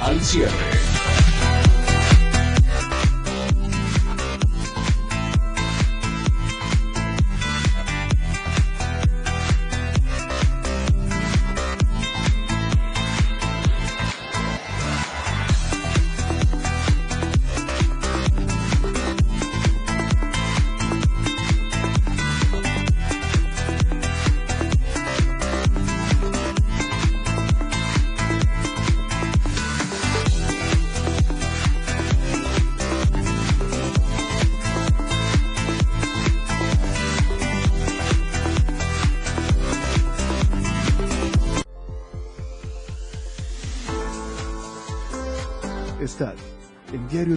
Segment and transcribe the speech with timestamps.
[0.00, 0.93] Al cierre.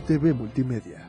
[0.08, 1.07] TV Multimedia.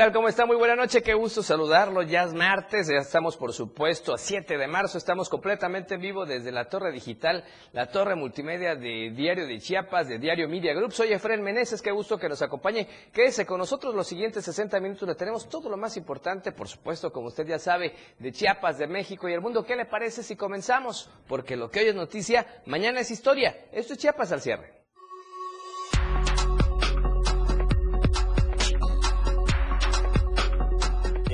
[0.00, 0.14] Tal?
[0.14, 0.46] ¿Cómo está?
[0.46, 2.00] Muy buena noche, qué gusto saludarlo.
[2.00, 6.24] Ya es martes, ya estamos por supuesto a 7 de marzo, estamos completamente en vivo
[6.24, 10.92] desde la torre digital, la torre multimedia de Diario de Chiapas, de Diario Media Group.
[10.92, 12.88] Soy Efraín Meneses, qué gusto que nos acompañe.
[13.12, 17.12] Quédese con nosotros los siguientes 60 minutos, le tenemos todo lo más importante, por supuesto,
[17.12, 19.66] como usted ya sabe, de Chiapas, de México y el mundo.
[19.66, 21.10] ¿Qué le parece si comenzamos?
[21.28, 23.54] Porque lo que hoy es noticia, mañana es historia.
[23.70, 24.80] Esto es Chiapas al cierre.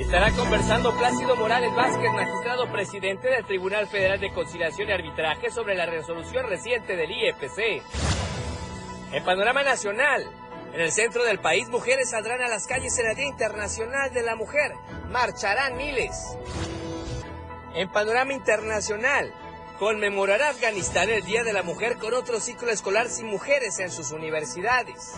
[0.07, 5.75] Estará conversando Plácido Morales Vázquez, magistrado presidente del Tribunal Federal de Conciliación y Arbitraje, sobre
[5.75, 7.83] la resolución reciente del IEPC.
[9.11, 10.23] En panorama nacional,
[10.73, 14.23] en el centro del país, mujeres saldrán a las calles en el Día Internacional de
[14.23, 14.71] la Mujer.
[15.09, 16.15] Marcharán miles.
[17.75, 19.33] En panorama internacional,
[19.77, 24.11] conmemorará Afganistán el Día de la Mujer con otro ciclo escolar sin mujeres en sus
[24.13, 25.15] universidades.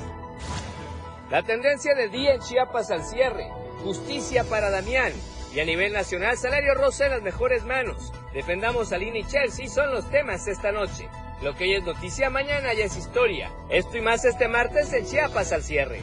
[1.29, 3.51] La tendencia del día en Chiapas al cierre.
[3.83, 5.13] Justicia para Damián.
[5.53, 8.11] Y a nivel nacional, salario rosa en las mejores manos.
[8.33, 11.09] Defendamos a Lini Chelsea son los temas esta noche.
[11.41, 13.51] Lo que hoy es noticia, mañana ya es historia.
[13.69, 16.01] Esto y más este martes en Chiapas al cierre.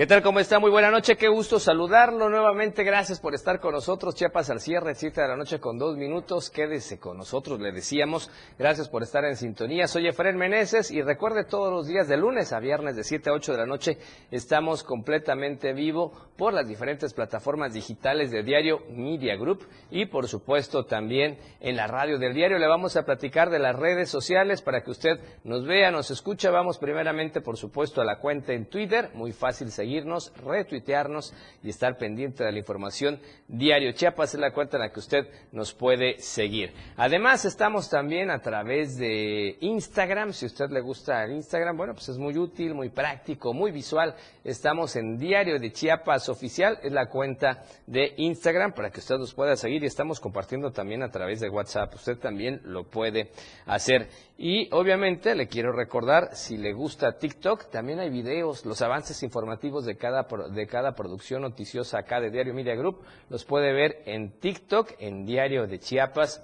[0.00, 0.22] ¿Qué tal?
[0.22, 0.58] ¿Cómo está?
[0.58, 2.84] Muy buena noche, qué gusto saludarlo nuevamente.
[2.84, 4.14] Gracias por estar con nosotros.
[4.14, 6.48] Chiapas al cierre, 7 de la noche con dos minutos.
[6.48, 8.30] Quédese con nosotros, le decíamos.
[8.58, 9.86] Gracias por estar en sintonía.
[9.88, 13.34] Soy Efraín Meneses y recuerde todos los días de lunes a viernes de 7 a
[13.34, 13.98] 8 de la noche
[14.30, 20.86] estamos completamente vivo por las diferentes plataformas digitales de Diario Media Group y por supuesto
[20.86, 22.56] también en la radio del diario.
[22.56, 26.48] Le vamos a platicar de las redes sociales para que usted nos vea, nos escuche.
[26.48, 29.10] Vamos primeramente, por supuesto, a la cuenta en Twitter.
[29.12, 31.34] Muy fácil seguir seguirnos, retuitearnos
[31.64, 33.18] y estar pendiente de la información
[33.48, 33.90] diario.
[33.90, 36.72] Chiapas es la cuenta en la que usted nos puede seguir.
[36.96, 40.32] Además, estamos también a través de Instagram.
[40.32, 44.14] Si usted le gusta el Instagram, bueno, pues es muy útil, muy práctico, muy visual.
[44.44, 49.34] Estamos en Diario de Chiapas Oficial, es la cuenta de Instagram para que usted nos
[49.34, 51.92] pueda seguir y estamos compartiendo también a través de WhatsApp.
[51.96, 53.32] Usted también lo puede
[53.66, 54.08] hacer.
[54.42, 59.84] Y obviamente le quiero recordar, si le gusta TikTok, también hay videos, los avances informativos
[59.84, 64.30] de cada, de cada producción noticiosa acá de Diario Media Group, los puede ver en
[64.40, 66.42] TikTok, en Diario de Chiapas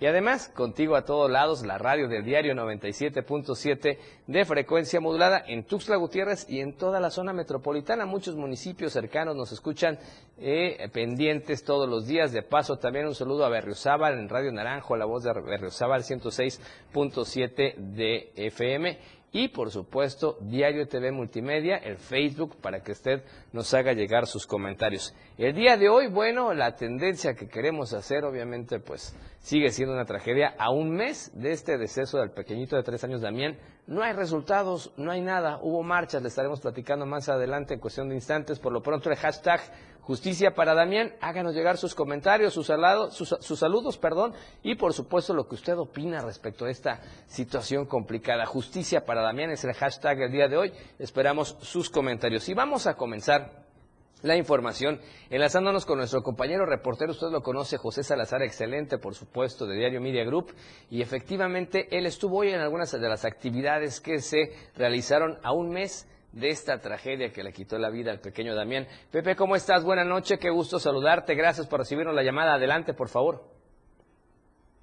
[0.00, 3.98] y además, contigo a todos lados, la radio del diario 97.7
[4.28, 8.06] de frecuencia modulada en Tuxtla Gutiérrez y en toda la zona metropolitana.
[8.06, 9.98] Muchos municipios cercanos nos escuchan
[10.38, 12.30] eh, pendientes todos los días.
[12.32, 17.74] De paso, también un saludo a Berriozábal en Radio Naranjo, la voz de Berriozábal 106.7
[17.74, 23.22] de FM y por supuesto Diario TV Multimedia, el Facebook, para que usted
[23.52, 25.14] nos haga llegar sus comentarios.
[25.36, 30.04] El día de hoy, bueno, la tendencia que queremos hacer, obviamente, pues sigue siendo una
[30.04, 30.54] tragedia.
[30.58, 34.92] A un mes de este deceso del pequeñito de tres años, Damián, no hay resultados,
[34.96, 35.58] no hay nada.
[35.62, 38.58] Hubo marchas, le estaremos platicando más adelante en cuestión de instantes.
[38.58, 39.60] Por lo pronto, el hashtag
[40.08, 42.72] Justicia para Damián, háganos llegar sus comentarios, sus,
[43.10, 44.32] sus, saludos, perdón,
[44.62, 48.46] y por supuesto lo que usted opina respecto a esta situación complicada.
[48.46, 50.72] Justicia para Damián es el hashtag del día de hoy.
[50.98, 52.48] Esperamos sus comentarios.
[52.48, 53.66] Y vamos a comenzar
[54.22, 59.66] la información, enlazándonos con nuestro compañero reportero, usted lo conoce, José Salazar, excelente, por supuesto,
[59.66, 60.54] de Diario Media Group,
[60.88, 65.68] y efectivamente él estuvo hoy en algunas de las actividades que se realizaron a un
[65.68, 68.86] mes de esta tragedia que le quitó la vida al pequeño Damián.
[69.10, 69.84] Pepe, ¿cómo estás?
[69.84, 71.34] Buenas noches, qué gusto saludarte.
[71.34, 72.54] Gracias por recibirnos la llamada.
[72.54, 73.42] Adelante, por favor.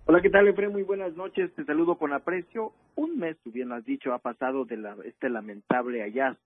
[0.07, 0.71] Hola, ¿qué tal, Efraín?
[0.71, 1.53] Muy buenas noches.
[1.55, 2.73] Te saludo con aprecio.
[2.95, 6.39] Un mes, tú bien has dicho, ha pasado de la, este lamentable hallazgo.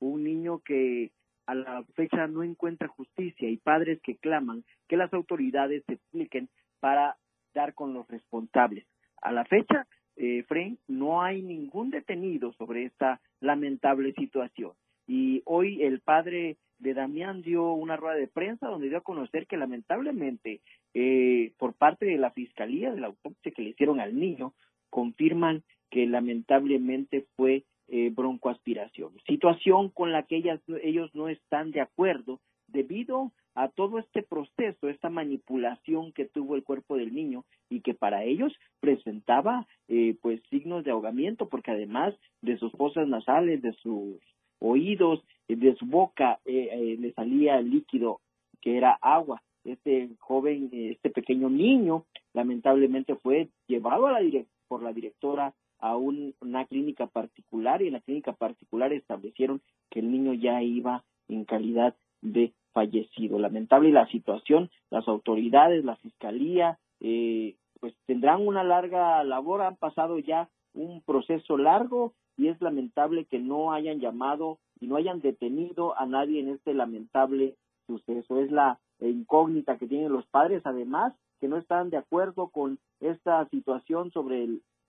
[0.00, 1.12] Un niño que
[1.46, 6.48] a la fecha no encuentra justicia y padres que claman que las autoridades se expliquen
[6.80, 7.16] para
[7.54, 8.84] dar con los responsables.
[9.22, 10.44] A la fecha, eh,
[10.88, 14.72] no hay ningún detenido sobre esta lamentable situación.
[15.06, 19.46] Y hoy el padre de Damián dio una rueda de prensa donde dio a conocer
[19.46, 20.60] que lamentablemente
[20.94, 24.54] eh, por parte de la fiscalía de la autopsia que le hicieron al niño
[24.90, 30.42] confirman que lamentablemente fue eh, broncoaspiración, situación con la que
[30.82, 36.62] ellos no están de acuerdo debido a todo este proceso, esta manipulación que tuvo el
[36.62, 42.14] cuerpo del niño y que para ellos presentaba eh, pues signos de ahogamiento porque además
[42.42, 44.18] de sus fosas nasales, de sus
[44.60, 48.20] oídos, de su boca eh, eh, le salía líquido
[48.60, 49.42] que era agua.
[49.64, 52.04] Este joven, este pequeño niño,
[52.34, 58.00] lamentablemente fue llevado a la por la directora a una clínica particular y en la
[58.00, 59.60] clínica particular establecieron
[59.90, 63.38] que el niño ya iba en calidad de fallecido.
[63.38, 70.18] Lamentable la situación, las autoridades, la fiscalía, eh, pues tendrán una larga labor, han pasado
[70.18, 75.98] ya un proceso largo y es lamentable que no hayan llamado y no hayan detenido
[75.98, 78.40] a nadie en este lamentable suceso.
[78.40, 83.48] Es la incógnita que tienen los padres, además, que no están de acuerdo con esta
[83.48, 84.48] situación sobre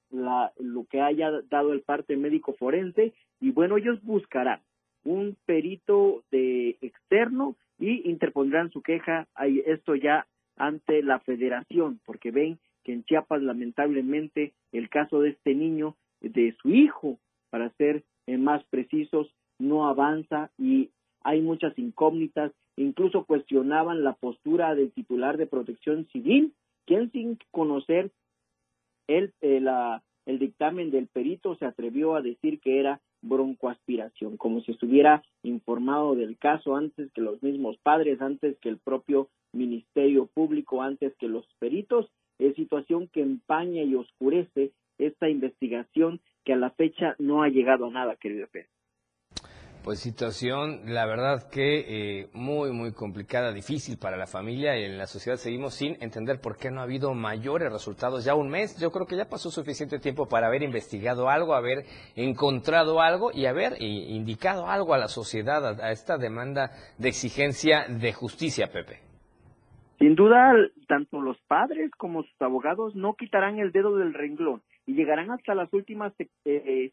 [0.09, 4.61] la, lo que haya dado el parte médico forense y bueno, ellos buscarán
[5.07, 9.25] un perito de externo y interpondrán su queja,
[9.65, 10.27] esto ya
[10.57, 16.53] ante la federación, porque ven que en Chiapas lamentablemente el caso de este niño, de
[16.61, 17.19] su hijo,
[17.49, 20.89] para ser eh, más precisos, no avanza y
[21.21, 26.53] hay muchas incógnitas, incluso cuestionaban la postura del titular de protección civil,
[26.85, 28.11] quien sin conocer
[29.07, 34.61] el, eh, la, el dictamen del perito se atrevió a decir que era broncoaspiración, como
[34.61, 40.27] si estuviera informado del caso antes que los mismos padres, antes que el propio Ministerio
[40.27, 42.09] Público, antes que los peritos,
[42.39, 47.85] es situación que empaña y oscurece esta investigación que a la fecha no ha llegado
[47.85, 48.76] a nada, querido Pérez.
[49.87, 51.79] Pues situación, la verdad que
[52.19, 56.41] eh, muy, muy complicada, difícil para la familia y en la sociedad seguimos sin entender
[56.41, 58.25] por qué no ha habido mayores resultados.
[58.25, 61.85] Ya un mes, yo creo que ya pasó suficiente tiempo para haber investigado algo, haber
[62.17, 67.85] encontrado algo y haber eh, indicado algo a la sociedad, a, esta demanda de exigencia
[67.87, 68.99] de justicia, Pepe.
[69.99, 70.51] Sin duda,
[70.89, 75.55] tanto los padres como sus abogados no quitarán el dedo del renglón y llegarán hasta
[75.55, 76.11] las últimas
[76.43, 76.91] eh,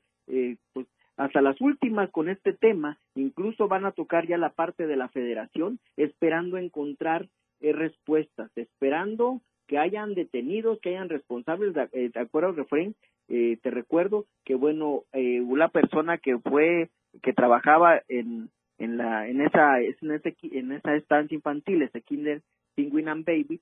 [0.73, 4.97] pues, hasta las últimas con este tema, incluso van a tocar ya la parte de
[4.97, 7.29] la federación, esperando encontrar
[7.61, 12.95] eh, respuestas, esperando que hayan detenidos, que hayan responsables, de, eh, acuerdo al refrén,
[13.29, 16.91] eh, te recuerdo que bueno, una persona que fue,
[17.23, 22.43] que trabajaba en, en la, en esa, en ese, en esa estancia infantil, ese kinder
[22.75, 23.61] Penguin and Baby,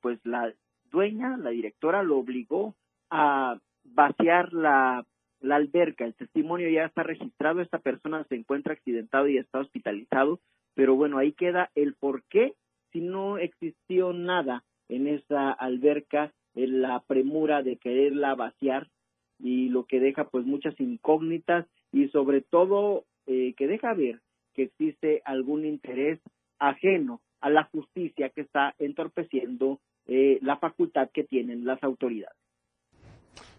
[0.00, 0.54] pues la
[0.90, 2.74] dueña, la directora lo obligó
[3.10, 5.04] a vaciar la
[5.44, 6.04] la alberca.
[6.04, 10.40] El testimonio ya está registrado, esta persona se encuentra accidentado y está hospitalizado,
[10.74, 12.54] pero bueno, ahí queda el por qué
[12.92, 18.88] si no existió nada en esa alberca, en la premura de quererla vaciar
[19.40, 24.20] y lo que deja pues muchas incógnitas y sobre todo eh, que deja ver
[24.54, 26.20] que existe algún interés
[26.58, 32.38] ajeno a la justicia que está entorpeciendo eh, la facultad que tienen las autoridades.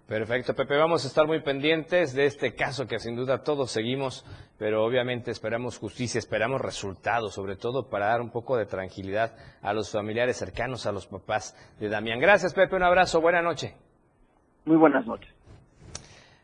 [0.07, 0.77] Perfecto, Pepe.
[0.77, 4.23] Vamos a estar muy pendientes de este caso que sin duda todos seguimos,
[4.59, 9.73] pero obviamente esperamos justicia, esperamos resultados, sobre todo para dar un poco de tranquilidad a
[9.73, 12.19] los familiares cercanos, a los papás de Damián.
[12.19, 12.75] Gracias, Pepe.
[12.75, 13.19] Un abrazo.
[13.19, 13.73] Buena noche.
[14.65, 15.33] Muy buenas noches.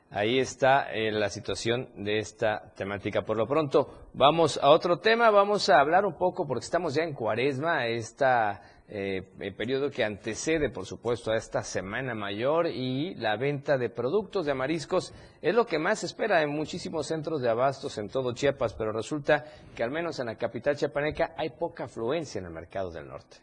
[0.09, 3.21] Ahí está eh, la situación de esta temática.
[3.21, 5.29] Por lo pronto, vamos a otro tema.
[5.29, 8.61] Vamos a hablar un poco, porque estamos ya en cuaresma, esta
[8.93, 13.89] eh, el periodo que antecede, por supuesto, a esta Semana Mayor y la venta de
[13.89, 18.09] productos de mariscos es lo que más se espera en muchísimos centros de abastos en
[18.09, 22.45] todo Chiapas, pero resulta que al menos en la capital chiapaneca hay poca afluencia en
[22.47, 23.37] el mercado del norte.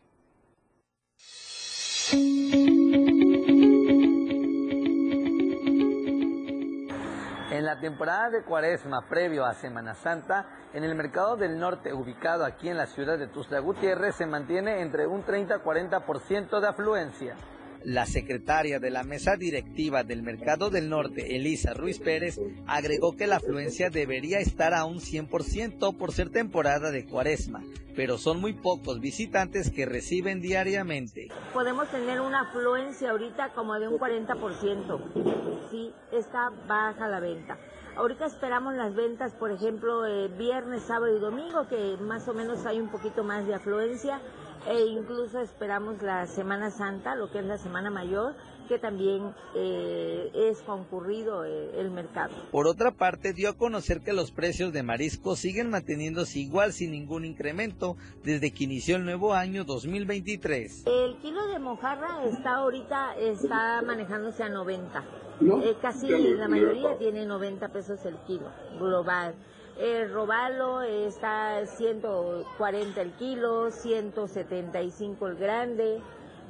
[7.68, 12.70] La temporada de cuaresma previo a Semana Santa, en el mercado del norte ubicado aquí
[12.70, 17.36] en la ciudad de Tuxtla Gutiérrez se mantiene entre un 30-40% de afluencia.
[17.84, 23.26] La secretaria de la mesa directiva del Mercado del Norte, Elisa Ruiz Pérez, agregó que
[23.26, 27.62] la afluencia debería estar a un 100% por ser temporada de cuaresma,
[27.94, 31.28] pero son muy pocos visitantes que reciben diariamente.
[31.52, 35.70] Podemos tener una afluencia ahorita como de un 40%.
[35.70, 37.58] Sí, está baja la venta.
[37.98, 42.64] Ahorita esperamos las ventas, por ejemplo, eh, viernes, sábado y domingo, que más o menos
[42.64, 44.20] hay un poquito más de afluencia,
[44.66, 48.34] e incluso esperamos la Semana Santa, lo que es la Semana Mayor,
[48.68, 52.34] que también eh, es concurrido eh, el mercado.
[52.50, 56.90] Por otra parte, dio a conocer que los precios de marisco siguen manteniéndose igual sin
[56.90, 60.84] ningún incremento desde que inició el nuevo año 2023.
[60.86, 65.04] El kilo de mojarra está ahorita está manejándose a 90.
[65.40, 69.34] Eh, casi la mayoría tiene 90 pesos el kilo global.
[69.78, 76.02] El robalo está 140 el kilo, 175 el grande.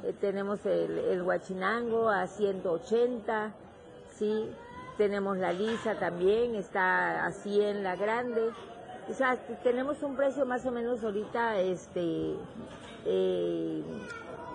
[0.03, 3.53] Eh, tenemos el, el guachinango a 180,
[4.15, 4.49] ¿sí?
[4.97, 8.49] Tenemos la lisa también, está a 100 la grande.
[9.07, 12.33] O sea, tenemos un precio más o menos ahorita este,
[13.05, 13.83] eh,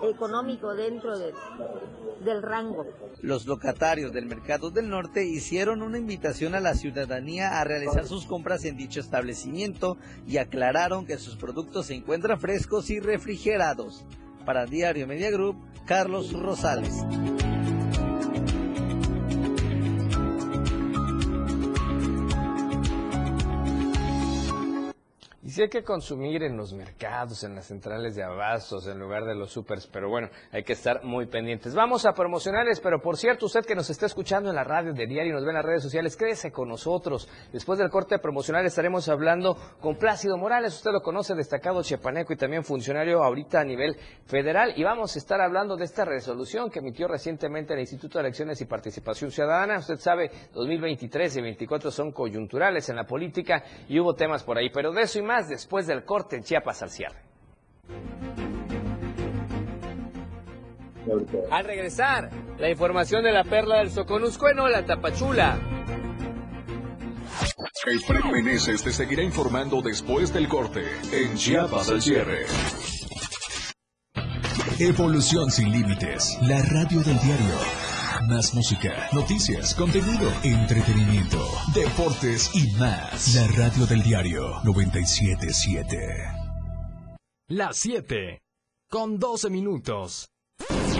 [0.03, 2.85] económico dentro del rango.
[3.21, 8.25] Los locatarios del Mercado del Norte hicieron una invitación a la ciudadanía a realizar sus
[8.25, 9.97] compras en dicho establecimiento
[10.27, 14.05] y aclararon que sus productos se encuentran frescos y refrigerados.
[14.45, 17.03] Para Diario Media Group, Carlos Rosales.
[25.55, 29.35] Sí hay que consumir en los mercados, en las centrales de abastos, en lugar de
[29.35, 31.73] los supers, pero bueno, hay que estar muy pendientes.
[31.73, 35.07] Vamos a promocionales, pero por cierto, usted que nos está escuchando en la radio de
[35.07, 37.29] diario y nos ve en las redes sociales, quédese con nosotros.
[37.53, 42.35] Después del corte promocional estaremos hablando con Plácido Morales, usted lo conoce, destacado chepaneco y
[42.35, 43.95] también funcionario ahorita a nivel
[44.25, 48.25] federal, y vamos a estar hablando de esta resolución que emitió recientemente el Instituto de
[48.25, 49.77] Elecciones y Participación Ciudadana.
[49.77, 54.69] Usted sabe, 2023 y 2024 son coyunturales en la política y hubo temas por ahí,
[54.69, 57.19] pero de eso y más después del corte en Chiapas al cierre.
[61.51, 65.57] Al regresar, la información de la perla del Soconuscueno, la Tapachula.
[67.85, 72.45] Efraín Meneses te seguirá informando después del corte en Chiapas al cierre.
[74.79, 77.84] Evolución sin límites, la radio del diario.
[78.27, 83.35] Más música, noticias, contenido, entretenimiento, deportes y más.
[83.35, 85.97] La radio del diario 977.
[87.49, 88.41] Las 7.
[88.89, 90.29] Con 12 minutos.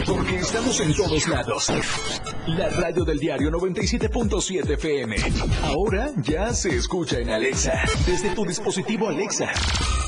[0.06, 1.72] Porque estamos en todos lados.
[2.48, 5.16] La radio del diario 97.7 FM.
[5.64, 7.74] Ahora ya se escucha en Alexa.
[8.06, 9.48] Desde tu dispositivo Alexa.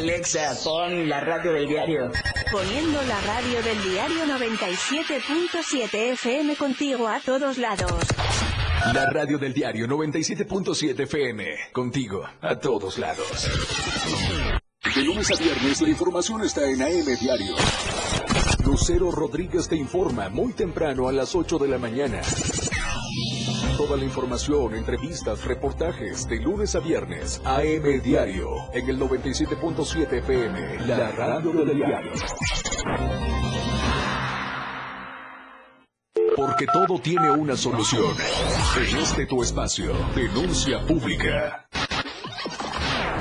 [0.00, 2.10] Alexa, pon la radio del diario.
[2.50, 7.92] Poniendo la radio del diario 97.7 FM contigo a todos lados.
[8.94, 11.44] La radio del diario 97.7 FM.
[11.72, 13.46] Contigo a todos lados.
[14.94, 17.54] De lunes a viernes la información está en AM Diario.
[18.64, 22.22] Lucero Rodríguez te informa muy temprano a las 8 de la mañana.
[23.90, 27.42] Toda la información, entrevistas, reportajes de lunes a viernes.
[27.44, 30.86] AM Diario en el 97.7 FM.
[30.86, 32.12] La radio del diario.
[36.36, 38.14] Porque todo tiene una solución.
[38.76, 41.66] En este tu espacio, denuncia pública.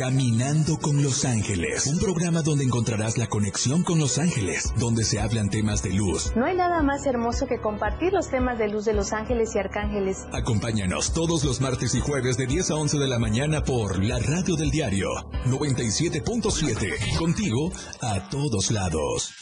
[0.00, 5.20] Caminando con Los Ángeles, un programa donde encontrarás la conexión con Los Ángeles, donde se
[5.20, 6.32] hablan temas de luz.
[6.34, 9.58] No hay nada más hermoso que compartir los temas de luz de Los Ángeles y
[9.58, 10.24] Arcángeles.
[10.32, 14.18] Acompáñanos todos los martes y jueves de 10 a 11 de la mañana por la
[14.18, 15.10] radio del diario
[15.44, 19.34] 97.7, contigo a todos lados.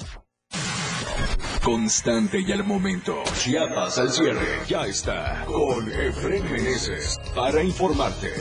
[1.62, 3.14] Constante y al momento.
[3.38, 4.60] Chiapas al cierre.
[4.66, 5.44] Ya está.
[5.44, 7.20] Con Efren Meneses.
[7.34, 8.32] Para informarte.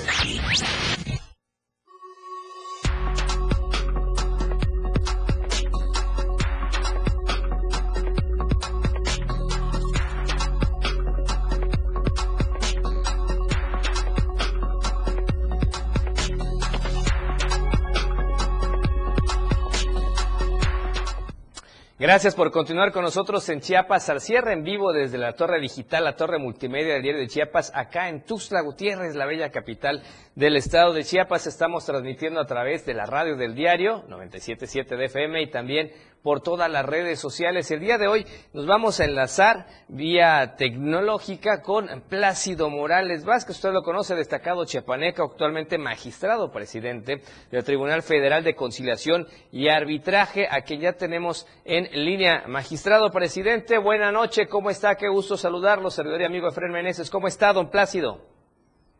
[22.07, 26.05] Gracias por continuar con nosotros en Chiapas al cierre en vivo desde la torre digital,
[26.05, 30.01] la torre multimedia del diario de Chiapas, acá en Tuxtla Gutiérrez, la bella capital
[30.33, 31.47] del estado de Chiapas.
[31.47, 35.91] Estamos transmitiendo a través de la radio del diario 977 de FM y también
[36.27, 37.71] por todas las redes sociales.
[37.71, 43.55] El día de hoy nos vamos a enlazar vía tecnológica con Plácido Morales Vázquez.
[43.55, 50.47] Usted lo conoce, destacado chiapaneco, actualmente magistrado presidente del Tribunal Federal de Conciliación y Arbitraje,
[50.51, 52.43] a quien ya tenemos en línea.
[52.45, 54.95] Magistrado presidente, buena noche, ¿cómo está?
[54.95, 57.09] Qué gusto saludarlo, servidor y amigo Efraín Meneses.
[57.09, 58.19] ¿Cómo está, don Plácido?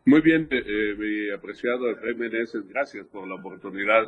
[0.06, 4.04] Muy bien, eh, eh, mi apreciado Efraín Meneses, gracias por la oportunidad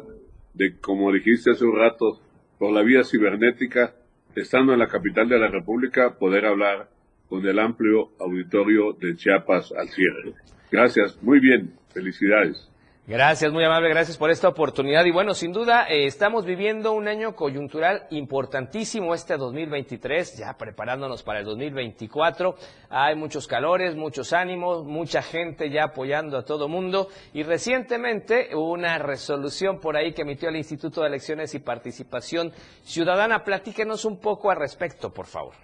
[0.54, 2.18] de, como dijiste hace un rato,
[2.60, 3.94] por la vía cibernética,
[4.36, 6.90] estando en la capital de la República, poder hablar
[7.26, 10.34] con el amplio auditorio de Chiapas al cierre.
[10.70, 12.69] Gracias, muy bien, felicidades.
[13.10, 15.04] Gracias, muy amable, gracias por esta oportunidad.
[15.04, 21.24] Y bueno, sin duda, eh, estamos viviendo un año coyuntural importantísimo este 2023, ya preparándonos
[21.24, 22.54] para el 2024.
[22.88, 27.08] Hay muchos calores, muchos ánimos, mucha gente ya apoyando a todo mundo.
[27.34, 32.52] Y recientemente una resolución por ahí que emitió el Instituto de Elecciones y Participación
[32.84, 33.42] Ciudadana.
[33.42, 35.54] Platíquenos un poco al respecto, por favor.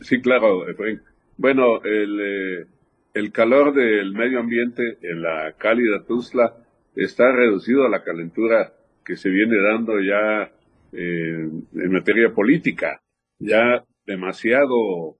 [0.00, 1.02] Sí, claro, Efraín.
[1.36, 2.20] Bueno, el...
[2.62, 2.79] Eh,
[3.14, 6.56] el calor del medio ambiente en la cálida Tuzla
[6.94, 8.74] está reducido a la calentura
[9.04, 10.52] que se viene dando ya
[10.92, 13.02] eh, en materia política,
[13.38, 15.18] ya demasiado,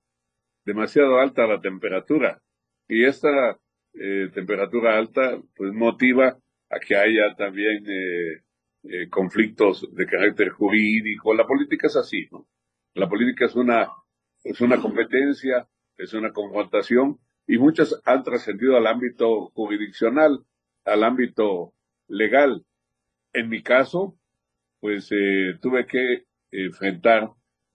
[0.64, 2.40] demasiado alta la temperatura.
[2.88, 3.58] Y esta
[3.94, 6.38] eh, temperatura alta pues motiva
[6.70, 11.34] a que haya también eh, conflictos de carácter jurídico.
[11.34, 12.46] La política es así, ¿no?
[12.94, 13.88] La política es una,
[14.42, 17.18] es una competencia, es una confrontación
[17.50, 20.46] y muchas han trascendido al ámbito jurisdiccional,
[20.84, 21.74] al ámbito
[22.06, 22.64] legal.
[23.32, 24.16] En mi caso,
[24.78, 27.28] pues eh, tuve que enfrentar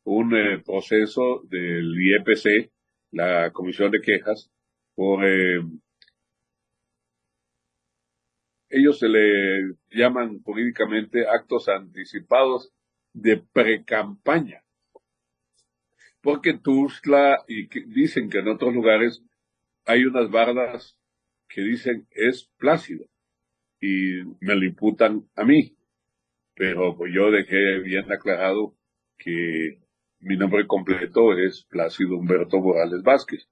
[0.06, 2.72] un eh, proceso del IEPC,
[3.12, 4.50] la Comisión de Quejas,
[4.96, 5.62] por eh,
[8.70, 12.72] ellos se le llaman jurídicamente actos anticipados
[13.12, 14.64] de precampaña.
[16.22, 19.22] Porque Tuzla y dicen que en otros lugares
[19.86, 20.98] hay unas bardas
[21.48, 23.06] que dicen es Plácido
[23.80, 25.76] y me lo imputan a mí.
[26.56, 28.76] Pero pues yo dejé bien aclarado
[29.18, 29.80] que
[30.20, 33.48] mi nombre completo es Plácido Humberto Morales Vázquez.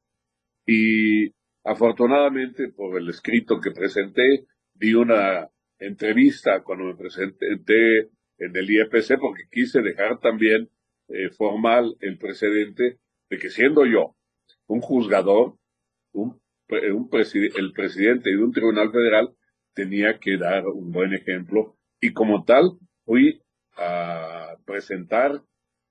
[0.66, 8.70] Y afortunadamente por el escrito que presenté, di una entrevista cuando me presenté en el
[8.70, 10.70] IEPC porque quise dejar también
[11.10, 14.16] eh, formal el precedente de que siendo yo
[14.68, 15.58] un juzgador,
[16.14, 19.36] un, el presidente de un tribunal federal
[19.74, 21.78] tenía que dar un buen ejemplo.
[22.00, 23.42] Y como tal fui
[23.78, 25.42] a presentar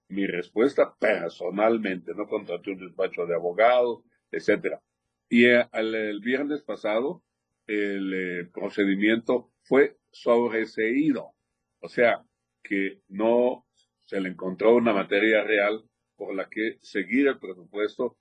[0.09, 4.81] mi respuesta personalmente, no contraté un despacho de abogados, etcétera.
[5.29, 7.23] Y eh, el, viernes pasado
[7.67, 11.33] el eh, procedimiento fue sobreseído,
[11.81, 12.23] o sea
[12.63, 13.67] que no
[14.03, 15.83] se le encontró una materia real
[16.17, 18.19] por la que seguir el presupuesto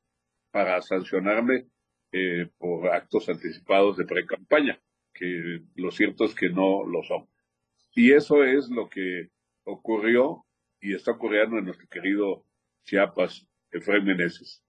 [0.51, 1.67] para sancionarme
[2.11, 4.81] eh, por actos anticipados de pre-campaña,
[5.13, 7.27] que lo cierto es que no lo son.
[7.93, 9.29] Y eso es lo que
[9.63, 10.45] ocurrió
[10.79, 12.45] y está ocurriendo en nuestro querido
[12.83, 14.63] Chiapas, Efraín Meneses.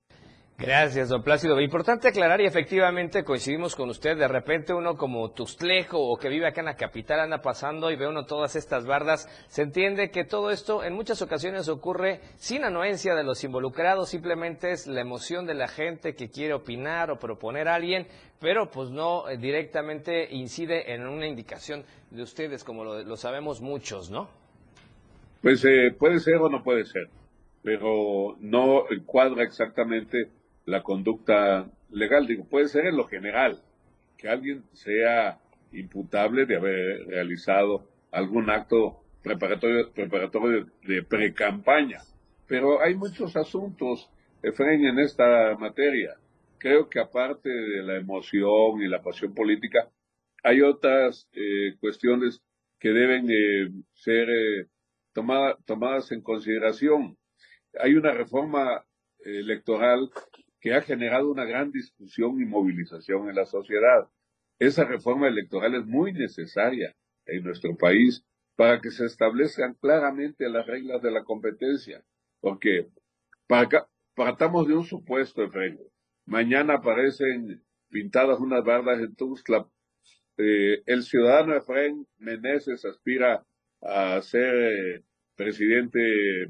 [0.63, 1.61] Gracias, don Plácido.
[1.61, 4.17] Importante aclarar y efectivamente coincidimos con usted.
[4.17, 7.97] De repente uno como Tuxtlejo o que vive acá en la capital anda pasando y
[7.97, 9.27] ve uno todas estas bardas.
[9.49, 14.11] Se entiende que todo esto en muchas ocasiones ocurre sin anuencia de los involucrados.
[14.11, 18.07] Simplemente es la emoción de la gente que quiere opinar o proponer a alguien,
[18.39, 24.13] pero pues no eh, directamente incide en una indicación de ustedes, como lo, sabemos muchos,
[24.13, 24.31] ¿no?
[25.43, 27.09] Pues eh, puede ser o no puede ser,
[27.65, 30.31] pero no cuadra exactamente
[30.65, 32.27] la conducta legal.
[32.27, 33.63] Digo, puede ser en lo general,
[34.17, 35.39] que alguien sea
[35.73, 42.01] imputable de haber realizado algún acto preparatorio, preparatorio de pre-campaña.
[42.47, 44.11] Pero hay muchos asuntos,
[44.43, 46.17] Efraín, en esta materia.
[46.59, 49.89] Creo que aparte de la emoción y la pasión política,
[50.45, 52.43] hay otras eh, cuestiones
[52.79, 54.67] que deben eh, ser eh,
[55.13, 57.17] tomadas en consideración.
[57.81, 58.85] Hay una reforma
[59.25, 60.11] electoral
[60.63, 64.09] que ha generado una gran discusión y movilización en la sociedad.
[64.61, 66.95] Esa reforma electoral es muy necesaria
[67.27, 72.05] en nuestro país para que se establezcan claramente las reglas de la competencia,
[72.41, 72.87] porque
[74.15, 75.81] partamos de un supuesto, Efraín.
[76.27, 79.67] Mañana aparecen pintadas unas bardas en Tuxtla.
[80.39, 83.45] Eh, el ciudadano Efraín Meneses aspira
[83.81, 85.99] a ser eh, presidente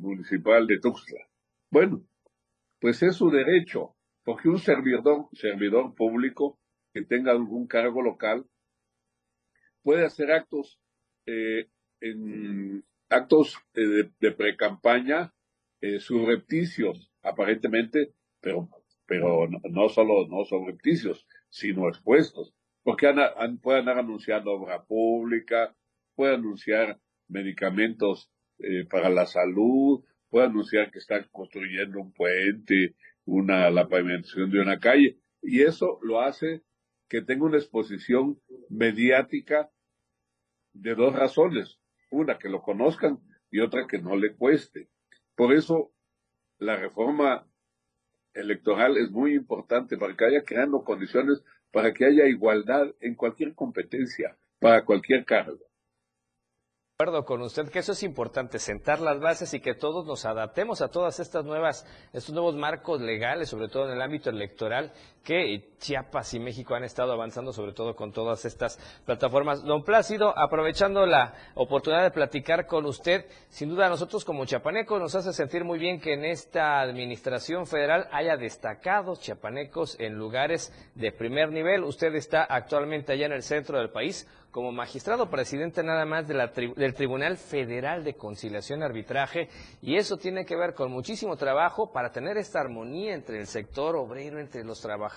[0.01, 1.27] municipal de Tuxtla.
[1.70, 2.05] Bueno,
[2.79, 6.58] pues es su derecho, porque un servidor, servidor público
[6.92, 8.46] que tenga algún cargo local
[9.82, 10.78] puede hacer actos
[11.26, 11.68] eh,
[13.08, 15.32] actos eh, de, de precampaña
[15.80, 18.68] eh, subrepticios, aparentemente, pero,
[19.06, 25.74] pero no, solo no subrepticios, sino expuestos, porque han, pueden anunciar obra pública,
[26.14, 33.70] pueden anunciar medicamentos eh, para la salud, pueden anunciar que están construyendo un puente, una,
[33.70, 36.62] la pavimentación de una calle, y eso lo hace
[37.08, 39.70] que tenga una exposición mediática
[40.72, 41.78] de dos razones.
[42.11, 44.88] Una, que lo conozcan y otra, que no le cueste.
[45.35, 45.92] Por eso,
[46.58, 47.46] la reforma
[48.35, 53.54] electoral es muy importante para que haya creando condiciones para que haya igualdad en cualquier
[53.54, 55.71] competencia, para cualquier cargo
[57.02, 60.82] acuerdo con usted que eso es importante, sentar las bases y que todos nos adaptemos
[60.82, 65.72] a todas estas nuevas, estos nuevos marcos legales, sobre todo en el ámbito electoral, que
[65.78, 69.64] Chiapas y México han estado avanzando, sobre todo con todas estas plataformas.
[69.64, 75.00] Don Plácido, aprovechando la oportunidad de platicar con usted, sin duda a nosotros como chiapanecos
[75.00, 80.72] nos hace sentir muy bien que en esta administración federal haya destacados chiapanecos en lugares
[80.94, 81.82] de primer nivel.
[81.82, 86.94] Usted está actualmente allá en el centro del país como magistrado presidente nada más del
[86.94, 89.48] Tribunal Federal de Conciliación y Arbitraje
[89.80, 93.96] y eso tiene que ver con muchísimo trabajo para tener esta armonía entre el sector
[93.96, 95.12] obrero, entre los trabajadores,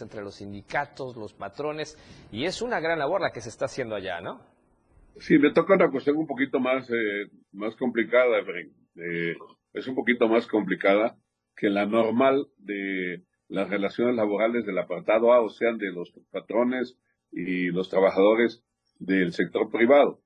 [0.00, 1.98] entre los sindicatos, los patrones
[2.30, 4.40] y es una gran labor la que se está haciendo allá, ¿no?
[5.18, 9.36] Sí, me toca una cuestión un poquito más, eh, más complicada, eh,
[9.72, 11.16] es un poquito más complicada
[11.56, 16.96] que la normal de las relaciones laborales del apartado A, o sean de los patrones
[17.32, 18.62] y los trabajadores
[18.98, 20.22] del sector privado.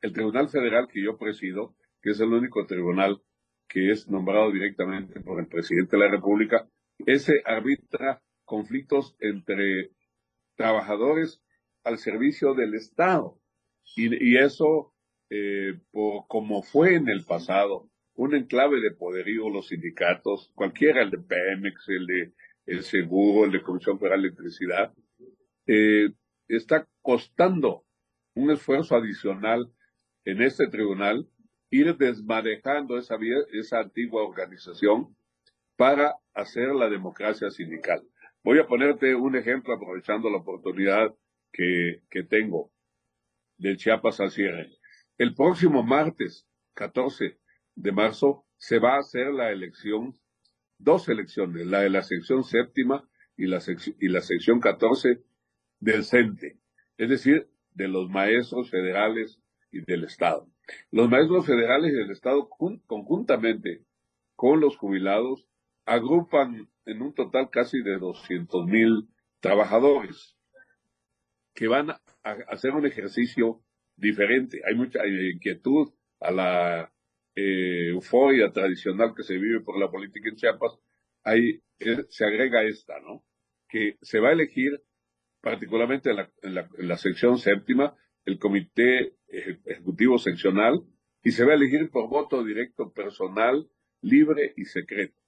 [0.00, 3.20] El Tribunal Federal que yo presido, que es el único tribunal
[3.68, 6.68] que es nombrado directamente por el presidente de la República,
[7.06, 9.90] ese arbitra conflictos entre
[10.56, 11.40] trabajadores
[11.84, 13.38] al servicio del Estado.
[13.94, 14.94] Y, eso,
[15.30, 21.10] eh, por, como fue en el pasado, un enclave de poderío, los sindicatos, cualquiera, el
[21.10, 22.32] de Pemex, el de
[22.66, 24.92] el Seguro, el de Comisión Federal de Electricidad,
[25.66, 26.10] eh,
[26.48, 27.84] está costando
[28.34, 29.72] un esfuerzo adicional
[30.24, 31.28] en este tribunal,
[31.70, 33.16] ir desmanejando esa,
[33.52, 35.16] esa antigua organización
[35.76, 38.02] para hacer la democracia sindical.
[38.48, 41.14] Voy a ponerte un ejemplo aprovechando la oportunidad
[41.52, 42.72] que, que tengo
[43.58, 44.70] del Chiapas al cierre.
[45.18, 47.38] El próximo martes 14
[47.74, 50.14] de marzo se va a hacer la elección,
[50.78, 53.06] dos elecciones, la de la sección séptima
[53.36, 53.58] y la,
[54.00, 55.22] y la sección 14
[55.80, 56.58] del CENTE.
[56.96, 60.48] Es decir, de los maestros federales y del Estado.
[60.90, 63.84] Los maestros federales y del Estado conjuntamente
[64.36, 65.46] con los jubilados
[65.84, 69.08] agrupan en un total casi de 200 mil
[69.40, 70.36] trabajadores
[71.54, 72.00] que van a
[72.48, 73.62] hacer un ejercicio
[73.96, 74.62] diferente.
[74.66, 76.92] Hay mucha inquietud a la
[77.34, 80.78] eh, euforia tradicional que se vive por la política en Chiapas.
[81.24, 83.24] Ahí eh, se agrega esta, ¿no?
[83.68, 84.80] Que se va a elegir
[85.40, 86.10] particularmente
[86.42, 90.82] en la, sección séptima, el comité ejecutivo seccional,
[91.22, 93.68] y se va a elegir por voto directo personal,
[94.00, 95.20] libre y secreto.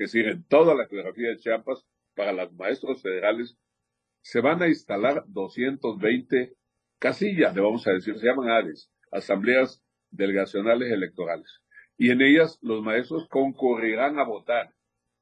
[0.00, 1.84] Es decir, en toda la geografía de Chiapas,
[2.14, 3.58] para los maestros federales,
[4.22, 6.54] se van a instalar 220
[6.98, 11.60] casillas, le vamos a decir, se llaman ARES, asambleas delegacionales electorales.
[11.98, 14.72] Y en ellas los maestros concurrirán a votar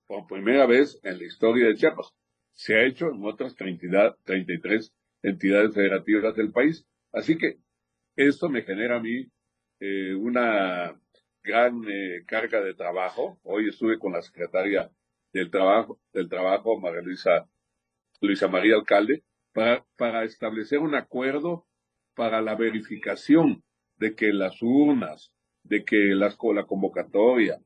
[0.07, 2.15] por primera vez en la historia de Chiapas
[2.55, 6.87] se ha hecho en otras 33 entidades federativas del país.
[7.13, 7.59] Así que
[8.17, 9.27] esto me genera a mí
[9.81, 11.01] eh, una
[11.49, 13.41] gran eh, carga de trabajo.
[13.43, 14.91] Hoy estuve con la secretaria
[15.33, 17.49] del trabajo, del trabajo, María Luisa,
[18.21, 21.67] Luisa María Alcalde, para, establecer un acuerdo
[22.15, 23.65] para la verificación
[23.97, 25.33] de que las urnas,
[25.63, 27.59] de que las, la convocatoria,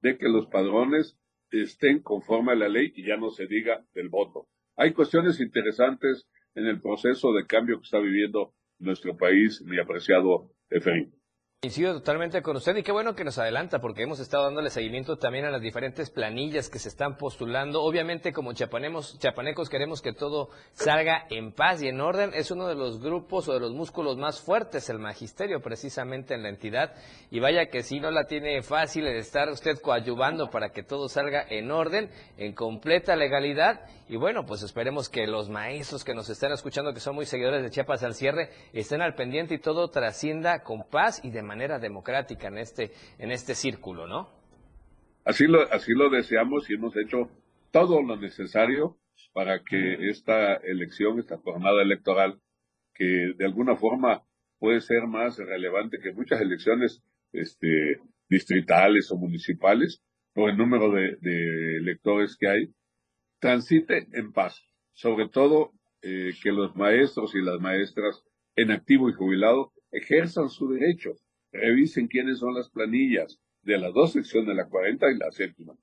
[0.00, 1.18] de que los padrones
[1.50, 4.48] estén conforme a la ley y ya no se diga del voto.
[4.74, 10.50] Hay cuestiones interesantes en el proceso de cambio que está viviendo nuestro país, mi apreciado
[10.70, 11.12] Efraín.
[11.60, 15.16] Coincido totalmente con usted y qué bueno que nos adelanta porque hemos estado dándole seguimiento
[15.16, 17.82] también a las diferentes planillas que se están postulando.
[17.82, 22.30] Obviamente como chapanecos queremos que todo salga en paz y en orden.
[22.32, 26.44] Es uno de los grupos o de los músculos más fuertes, el magisterio precisamente en
[26.44, 26.94] la entidad.
[27.32, 31.08] Y vaya que si no la tiene fácil el estar usted coadyuvando para que todo
[31.08, 33.80] salga en orden, en completa legalidad.
[34.08, 37.62] Y bueno, pues esperemos que los maestros que nos están escuchando, que son muy seguidores
[37.62, 41.78] de Chiapas al cierre, estén al pendiente y todo trascienda con paz y de manera
[41.78, 44.30] democrática en este, en este círculo, ¿no?
[45.24, 47.30] Así lo, así lo deseamos y hemos hecho
[47.70, 48.96] todo lo necesario
[49.34, 52.40] para que esta elección, esta jornada electoral,
[52.94, 54.22] que de alguna forma
[54.58, 60.02] puede ser más relevante que muchas elecciones este, distritales o municipales,
[60.34, 62.74] por el número de, electores que hay,
[63.38, 64.62] transite en paz.
[64.92, 65.72] Sobre todo
[66.02, 68.22] eh, que los maestros y las maestras
[68.56, 71.14] en activo y jubilado ejerzan su derecho,
[71.52, 75.74] revisen quiénes son las planillas de las dos secciones, la 40 y la séptima,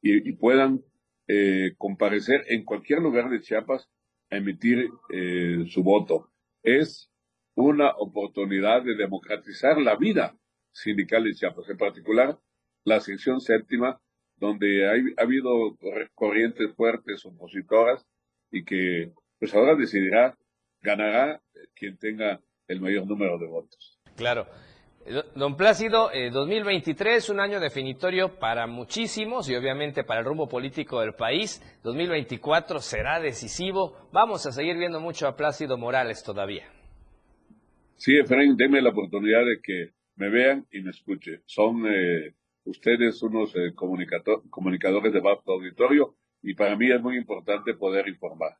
[0.00, 0.82] y, puedan
[1.28, 3.88] eh, comparecer en cualquier lugar de Chiapas
[4.30, 6.30] a emitir eh, su voto.
[6.62, 7.10] Es
[7.54, 10.36] una oportunidad de democratizar la vida
[10.72, 12.38] sindical de Chiapas, en particular
[12.84, 14.00] la sección séptima,
[14.36, 15.76] donde ha habido
[16.14, 18.04] corrientes fuertes opositoras
[18.50, 20.36] y que pues ahora decidirá,
[20.80, 21.40] ganará
[21.74, 23.98] quien tenga el mayor número de votos.
[24.16, 24.46] Claro.
[25.34, 31.00] Don Plácido, 2023, eh, un año definitorio para muchísimos y obviamente para el rumbo político
[31.00, 31.60] del país.
[31.82, 34.08] 2024 será decisivo.
[34.12, 36.64] Vamos a seguir viendo mucho a Plácido Morales todavía.
[37.96, 41.42] Sí, Efraín, denme la oportunidad de que me vean y me escuchen.
[41.44, 47.74] Son eh, ustedes unos eh, comunicadores de bajo auditorio y para mí es muy importante
[47.74, 48.56] poder informar.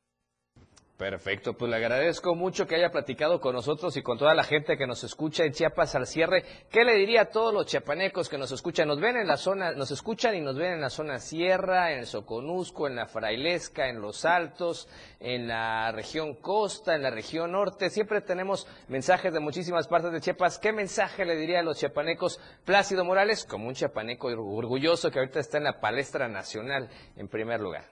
[0.97, 4.77] Perfecto, pues le agradezco mucho que haya platicado con nosotros y con toda la gente
[4.77, 6.45] que nos escucha en Chiapas al cierre.
[6.71, 8.87] ¿Qué le diría a todos los chiapanecos que nos escuchan?
[8.87, 11.99] Nos ven en la zona, nos escuchan y nos ven en la zona sierra, en
[11.99, 14.87] el Soconusco, en la Frailesca, en los Altos,
[15.19, 17.89] en la región costa, en la región norte.
[17.89, 20.59] Siempre tenemos mensajes de muchísimas partes de Chiapas.
[20.59, 25.41] ¿Qué mensaje le diría a los chiapanecos Plácido Morales, como un chiapaneco orgulloso que ahorita
[25.41, 27.83] está en la palestra nacional en primer lugar?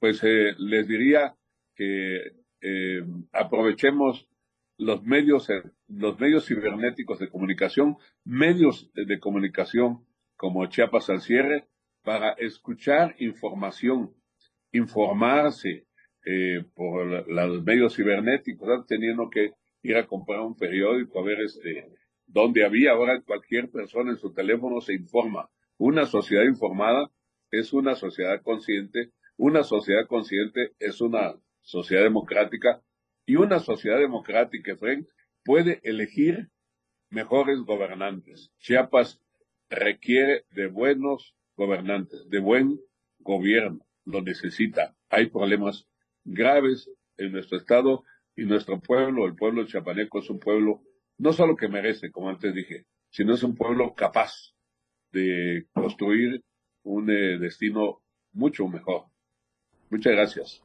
[0.00, 1.34] Pues eh, les diría
[1.74, 4.28] que eh, aprovechemos
[4.76, 10.06] los medios, eh, los medios cibernéticos de comunicación, medios de comunicación
[10.36, 11.68] como Chiapas al cierre,
[12.02, 14.14] para escuchar información,
[14.72, 15.86] informarse
[16.24, 19.52] eh, por los medios cibernéticos, teniendo que
[19.82, 21.88] ir a comprar un periódico, a ver este,
[22.26, 22.92] dónde había.
[22.92, 25.50] Ahora cualquier persona en su teléfono se informa.
[25.78, 27.10] Una sociedad informada
[27.50, 29.12] es una sociedad consciente.
[29.36, 32.82] Una sociedad consciente es una sociedad democrática,
[33.26, 35.06] y una sociedad democrática, Frank,
[35.44, 36.48] puede elegir
[37.10, 38.50] mejores gobernantes.
[38.58, 39.20] Chiapas
[39.68, 42.80] requiere de buenos gobernantes, de buen
[43.18, 44.96] gobierno, lo necesita.
[45.08, 45.86] Hay problemas
[46.24, 50.82] graves en nuestro estado y nuestro pueblo, el pueblo chiapaneco es un pueblo
[51.18, 54.54] no solo que merece, como antes dije, sino es un pueblo capaz
[55.12, 56.42] de construir
[56.82, 58.00] un eh, destino
[58.32, 59.04] mucho mejor.
[59.90, 60.62] Muchas gracias.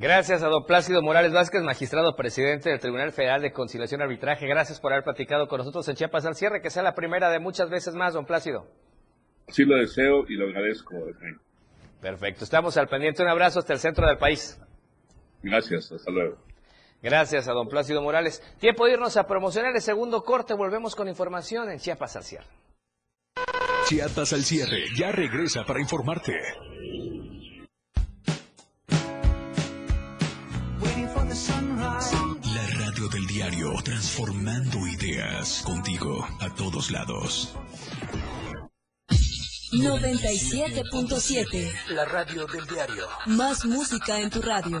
[0.00, 4.46] Gracias a don Plácido Morales Vázquez, magistrado presidente del Tribunal Federal de Conciliación y Arbitraje.
[4.46, 7.40] Gracias por haber platicado con nosotros en Chiapas al cierre, que sea la primera de
[7.40, 8.68] muchas veces más, don Plácido.
[9.48, 10.94] Así lo deseo y lo agradezco.
[12.00, 13.24] Perfecto, estamos al pendiente.
[13.24, 14.60] Un abrazo hasta el centro del país.
[15.42, 16.36] Gracias, hasta luego.
[17.02, 18.40] Gracias a don Plácido Morales.
[18.60, 20.54] Tiempo de irnos a promocionar el segundo corte.
[20.54, 22.46] Volvemos con información en Chiapas al cierre.
[23.88, 26.34] Chiapas al cierre ya regresa para informarte.
[31.28, 37.54] La radio del diario, transformando ideas contigo a todos lados.
[39.72, 41.70] 97.7.
[41.90, 43.06] La radio del diario.
[43.26, 44.80] Más música en tu radio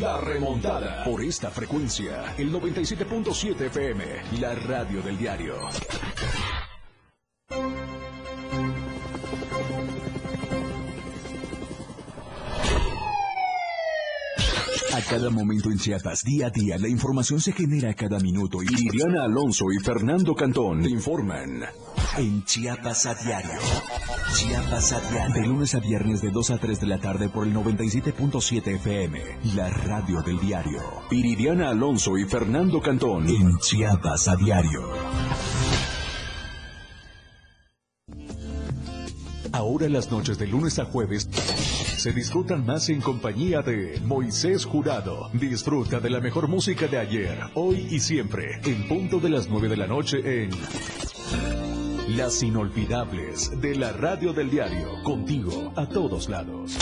[0.00, 1.04] La remontada.
[1.04, 2.34] Por esta frecuencia.
[2.36, 4.04] El 97.7 FM.
[4.40, 5.54] La radio del diario.
[14.92, 18.66] A cada momento en Chiapas, día a día, la información se genera cada minuto y
[18.66, 21.62] Liliana Alonso y Fernando Cantón te informan
[22.18, 23.60] en Chiapas a diario.
[24.34, 25.34] Chiapas a diario.
[25.34, 29.20] De lunes a viernes de 2 a 3 de la tarde por el 97.7 FM,
[29.54, 30.80] la radio del diario.
[31.10, 34.88] Iridiana Alonso y Fernando Cantón en Chiapas a diario.
[39.52, 45.30] Ahora las noches de lunes a jueves se disfrutan más en compañía de Moisés Jurado.
[45.32, 49.68] Disfruta de la mejor música de ayer, hoy y siempre, en punto de las 9
[49.68, 51.65] de la noche en
[52.08, 56.78] Las Inolvidables de la Radio del Diario, contigo a todos lados.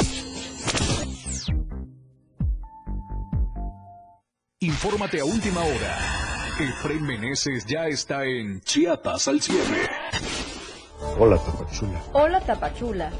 [4.61, 5.99] Infórmate a última hora.
[6.61, 9.89] Efraín Meneses ya está en Chiapas al cierre.
[11.19, 12.03] Hola, Tapachula.
[12.13, 13.11] Hola Tapachula.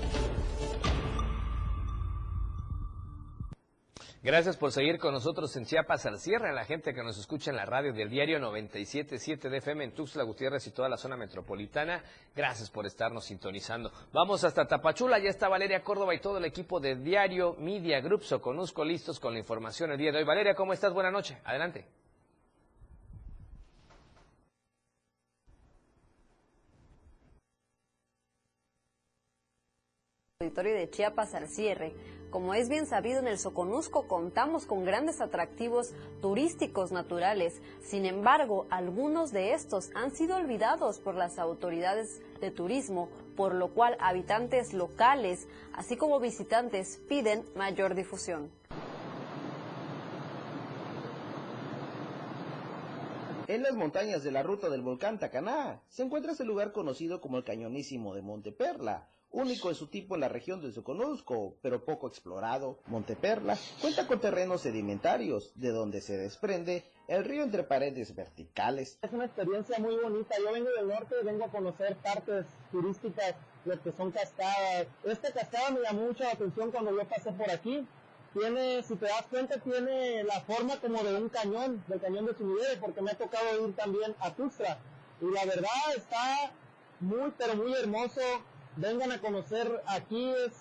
[4.25, 7.51] Gracias por seguir con nosotros en Chiapas al cierre, a la gente que nos escucha
[7.51, 11.15] en la radio del diario 977 de FM en Tuxtla Gutiérrez y toda la zona
[11.15, 12.03] metropolitana.
[12.35, 13.93] Gracias por estarnos sintonizando.
[14.15, 18.23] Vamos hasta Tapachula, ya está Valeria Córdoba y todo el equipo de Diario Media Group
[18.23, 20.25] Soconusco listos con la información el día de hoy.
[20.25, 20.95] Valeria, ¿cómo estás?
[20.95, 21.37] Buenas noches.
[21.45, 21.85] Adelante.
[30.45, 31.95] Auditorio de Chiapas al cierre.
[32.31, 37.63] Como es bien sabido, en el Soconusco contamos con grandes atractivos turísticos naturales.
[37.83, 43.73] Sin embargo, algunos de estos han sido olvidados por las autoridades de turismo, por lo
[43.73, 48.51] cual habitantes locales, así como visitantes, piden mayor difusión.
[53.47, 57.37] En las montañas de la ruta del volcán Tacaná se encuentra ese lugar conocido como
[57.39, 62.07] el Cañonísimo de Monteperla, único en su tipo en la región del Soconusco, pero poco
[62.07, 62.79] explorado.
[62.87, 68.99] Monteperla cuenta con terrenos sedimentarios, de donde se desprende el río entre paredes verticales.
[69.03, 70.37] Es una experiencia muy bonita.
[70.39, 74.87] Yo vengo del norte, vengo a conocer partes turísticas, lo que son cascadas.
[75.05, 77.87] Esta cascada me llamó mucho la atención cuando yo pasé por aquí.
[78.33, 82.35] Tiene, si te das cuenta, tiene la forma como de un cañón, del cañón de
[82.35, 84.79] Sumidero, porque me ha tocado ir también a Tuxtla.
[85.21, 86.53] Y la verdad está
[87.01, 88.21] muy, pero muy hermoso
[88.77, 90.53] vengan a conocer aquí, es,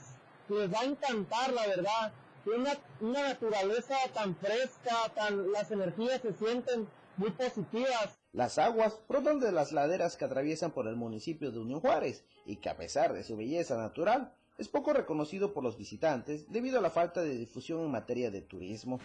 [0.49, 2.13] les va a encantar, la verdad.
[2.43, 8.17] Tiene una, una naturaleza tan fresca, tan, las energías se sienten muy positivas.
[8.33, 12.57] Las aguas brotan de las laderas que atraviesan por el municipio de Unión Juárez y
[12.57, 16.81] que a pesar de su belleza natural, es poco reconocido por los visitantes debido a
[16.81, 18.99] la falta de difusión en materia de turismo.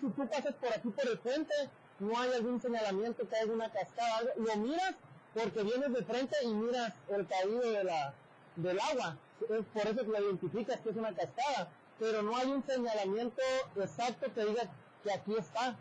[0.00, 1.54] Si tú pasas por aquí por el puente,
[2.00, 4.94] no hay algún señalamiento que hay una cascada, algo, lo miras
[5.34, 8.12] porque vienes de frente y miras el caído de la,
[8.56, 12.50] del agua, es por eso que lo identificas que es una cascada, pero no hay
[12.50, 13.42] un señalamiento
[13.76, 14.62] exacto que diga
[15.04, 15.76] que aquí está.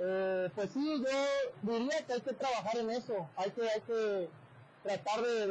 [0.00, 4.28] Eh, pues sí, yo diría que hay que trabajar en eso, hay que, hay que
[4.88, 5.46] tratar de,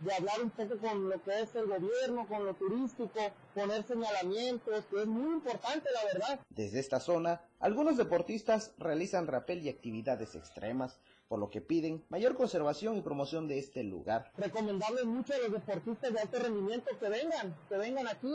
[0.00, 3.20] de, hablar un poco con lo que es el gobierno, con lo turístico,
[3.52, 6.40] poner señalamientos, que es muy importante la verdad.
[6.50, 12.36] Desde esta zona, algunos deportistas realizan rapel y actividades extremas, por lo que piden mayor
[12.36, 14.30] conservación y promoción de este lugar.
[14.36, 18.34] Recomendarles mucho a los deportistas de alto rendimiento que vengan, que vengan aquí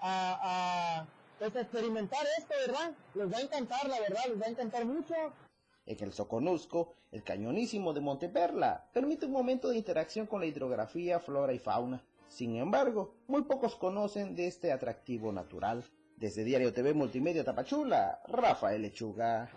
[0.00, 1.06] a, a,
[1.38, 2.92] pues, a experimentar esto, ¿verdad?
[3.14, 5.14] Les va a encantar, la verdad, les va a encantar mucho.
[5.86, 11.20] En el Soconusco, el cañonísimo de Monteperla permite un momento de interacción con la hidrografía,
[11.20, 12.02] flora y fauna.
[12.28, 15.84] Sin embargo, muy pocos conocen de este atractivo natural.
[16.16, 19.48] Desde Diario TV Multimedia Tapachula, Rafael Lechuga.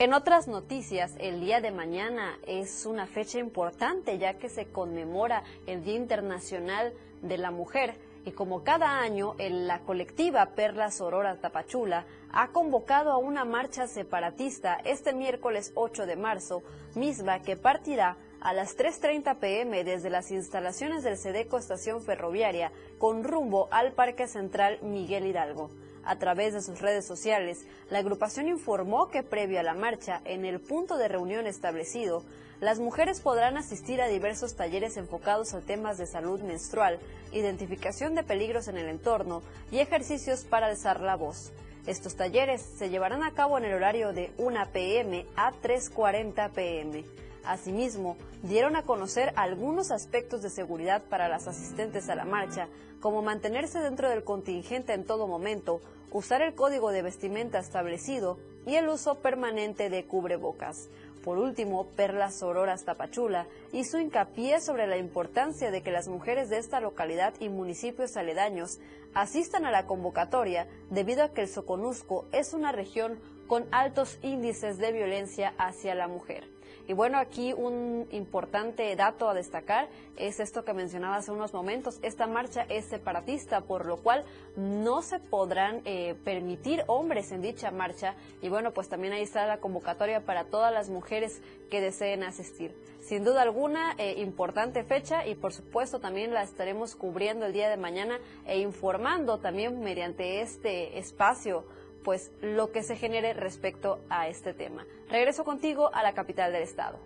[0.00, 5.44] En otras noticias, el día de mañana es una fecha importante ya que se conmemora
[5.66, 12.06] el Día Internacional de la Mujer y como cada año, la colectiva Perla Sorora Tapachula
[12.32, 16.62] ha convocado a una marcha separatista este miércoles 8 de marzo,
[16.94, 23.22] misma que partirá a las 3.30 pm desde las instalaciones del Sedeco Estación Ferroviaria con
[23.22, 25.68] rumbo al Parque Central Miguel Hidalgo.
[26.04, 30.44] A través de sus redes sociales, la agrupación informó que previo a la marcha, en
[30.44, 32.24] el punto de reunión establecido,
[32.60, 36.98] las mujeres podrán asistir a diversos talleres enfocados a temas de salud menstrual,
[37.32, 41.52] identificación de peligros en el entorno y ejercicios para alzar la voz.
[41.86, 47.04] Estos talleres se llevarán a cabo en el horario de 1 pm a 3.40 pm.
[47.44, 52.68] Asimismo, dieron a conocer algunos aspectos de seguridad para las asistentes a la marcha,
[53.00, 55.80] como mantenerse dentro del contingente en todo momento,
[56.12, 60.88] usar el código de vestimenta establecido y el uso permanente de cubrebocas.
[61.24, 66.58] Por último, Perla Sororas Tapachula hizo hincapié sobre la importancia de que las mujeres de
[66.58, 68.78] esta localidad y municipios aledaños
[69.12, 73.18] asistan a la convocatoria debido a que el Soconusco es una región
[73.48, 76.48] con altos índices de violencia hacia la mujer.
[76.88, 81.98] Y bueno, aquí un importante dato a destacar es esto que mencionaba hace unos momentos.
[82.02, 84.24] Esta marcha es separatista, por lo cual
[84.56, 88.14] no se podrán eh, permitir hombres en dicha marcha.
[88.42, 92.74] Y bueno, pues también ahí está la convocatoria para todas las mujeres que deseen asistir.
[93.00, 97.70] Sin duda alguna, eh, importante fecha y por supuesto también la estaremos cubriendo el día
[97.70, 101.64] de mañana e informando también mediante este espacio
[102.04, 104.84] pues lo que se genere respecto a este tema.
[105.08, 106.98] Regreso contigo a la capital del estado.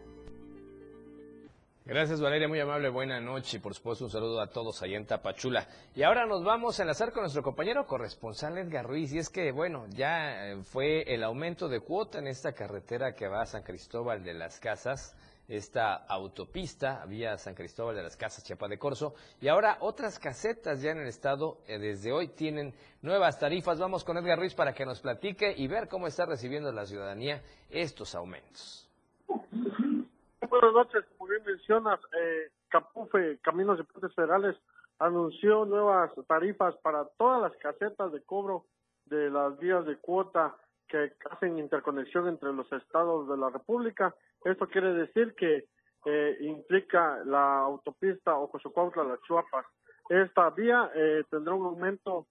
[1.87, 5.05] Gracias Valeria, muy amable, buena noche y por supuesto un saludo a todos allá en
[5.05, 5.69] Tapachula.
[5.95, 9.53] Y ahora nos vamos a enlazar con nuestro compañero corresponsal Edgar Ruiz y es que
[9.53, 13.65] bueno, ya eh, fue el aumento de cuota en esta carretera que va a San
[13.65, 15.15] Cristóbal de las Casas
[15.49, 19.15] esta autopista vía San Cristóbal de las Casas, Chiapa de Corzo.
[19.41, 22.73] Y ahora otras casetas ya en el estado eh, desde hoy tienen
[23.03, 23.79] nuevas tarifas.
[23.79, 27.43] Vamos con Edgar Ruiz para que nos platique y ver cómo está recibiendo la ciudadanía
[27.71, 28.89] estos aumentos.
[29.29, 34.57] Buenas noches, como bien mencionas, eh, Capufe, Caminos de Puentes Federales,
[34.99, 38.65] anunció nuevas tarifas para todas las casetas de cobro
[39.07, 40.55] de las vías de cuota
[40.95, 44.15] que hacen interconexión entre los estados de la República.
[44.45, 45.65] Esto quiere decir que
[46.05, 49.67] eh, implica la autopista Ocosocuautla-La Chuapas.
[50.09, 52.27] Esta vía eh, tendrá un aumento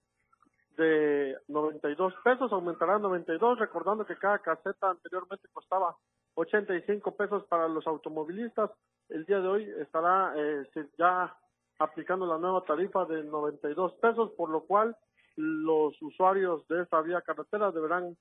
[0.76, 5.96] de 92 pesos, aumentará 92, recordando que cada caseta anteriormente costaba
[6.34, 8.70] 85 pesos para los automovilistas.
[9.08, 10.64] El día de hoy estará eh,
[10.98, 11.36] ya
[11.78, 14.96] aplicando la nueva tarifa de 92 pesos, por lo cual
[15.36, 18.16] los usuarios de esta vía carretera deberán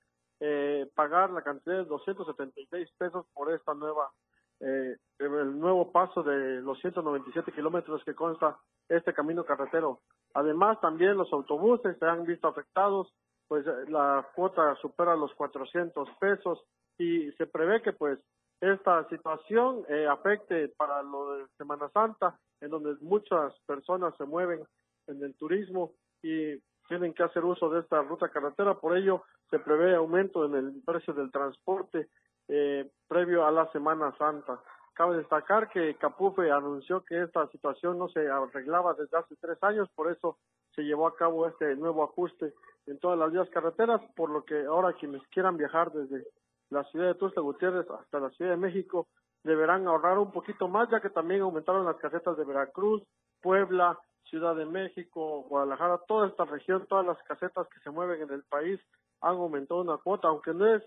[0.45, 4.11] eh, pagar la cantidad de 276 pesos por esta nueva,
[4.59, 8.57] eh, el nuevo paso de los 197 kilómetros que consta
[8.89, 10.01] este camino carretero.
[10.33, 13.07] Además, también los autobuses se han visto afectados,
[13.47, 16.61] pues eh, la cuota supera los 400 pesos
[16.97, 18.19] y se prevé que pues
[18.59, 24.61] esta situación eh, afecte para lo de Semana Santa, en donde muchas personas se mueven
[25.07, 29.23] en el turismo y tienen que hacer uso de esta ruta carretera, por ello
[29.53, 32.09] se prevé aumento en el precio del transporte
[32.47, 34.59] eh, previo a la Semana Santa.
[34.95, 39.87] Cabe destacar que Capufe anunció que esta situación no se arreglaba desde hace tres años,
[39.93, 40.39] por eso
[40.73, 42.55] se llevó a cabo este nuevo ajuste
[42.87, 46.25] en todas las vías carreteras, por lo que ahora quienes quieran viajar desde
[46.71, 49.05] la ciudad de Tuxtla Gutiérrez hasta la Ciudad de México
[49.43, 53.03] deberán ahorrar un poquito más, ya que también aumentaron las casetas de Veracruz,
[53.39, 53.99] Puebla,
[54.31, 58.41] Ciudad de México, Guadalajara, toda esta región, todas las casetas que se mueven en el
[58.45, 58.79] país
[59.23, 60.83] han aumentado una cuota, aunque no es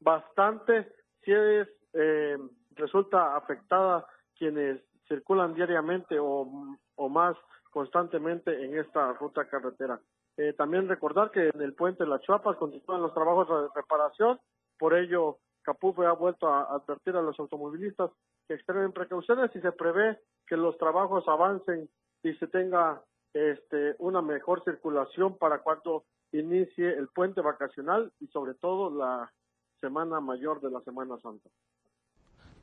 [0.00, 2.38] bastante, si es, eh,
[2.74, 4.06] resulta afectada
[4.36, 7.36] quienes circulan diariamente o, o más
[7.70, 10.00] constantemente en esta ruta carretera.
[10.36, 14.38] Eh, también recordar que en el puente de las Chuapas continúan los trabajos de reparación,
[14.78, 18.10] por ello Capufe ha vuelto a advertir a los automovilistas
[18.46, 21.88] que extremen precauciones y se prevé que los trabajos avancen
[22.22, 28.54] y se tenga este, una mejor circulación para cuando inicie el puente vacacional y sobre
[28.54, 29.32] todo la
[29.80, 31.48] semana mayor de la Semana Santa.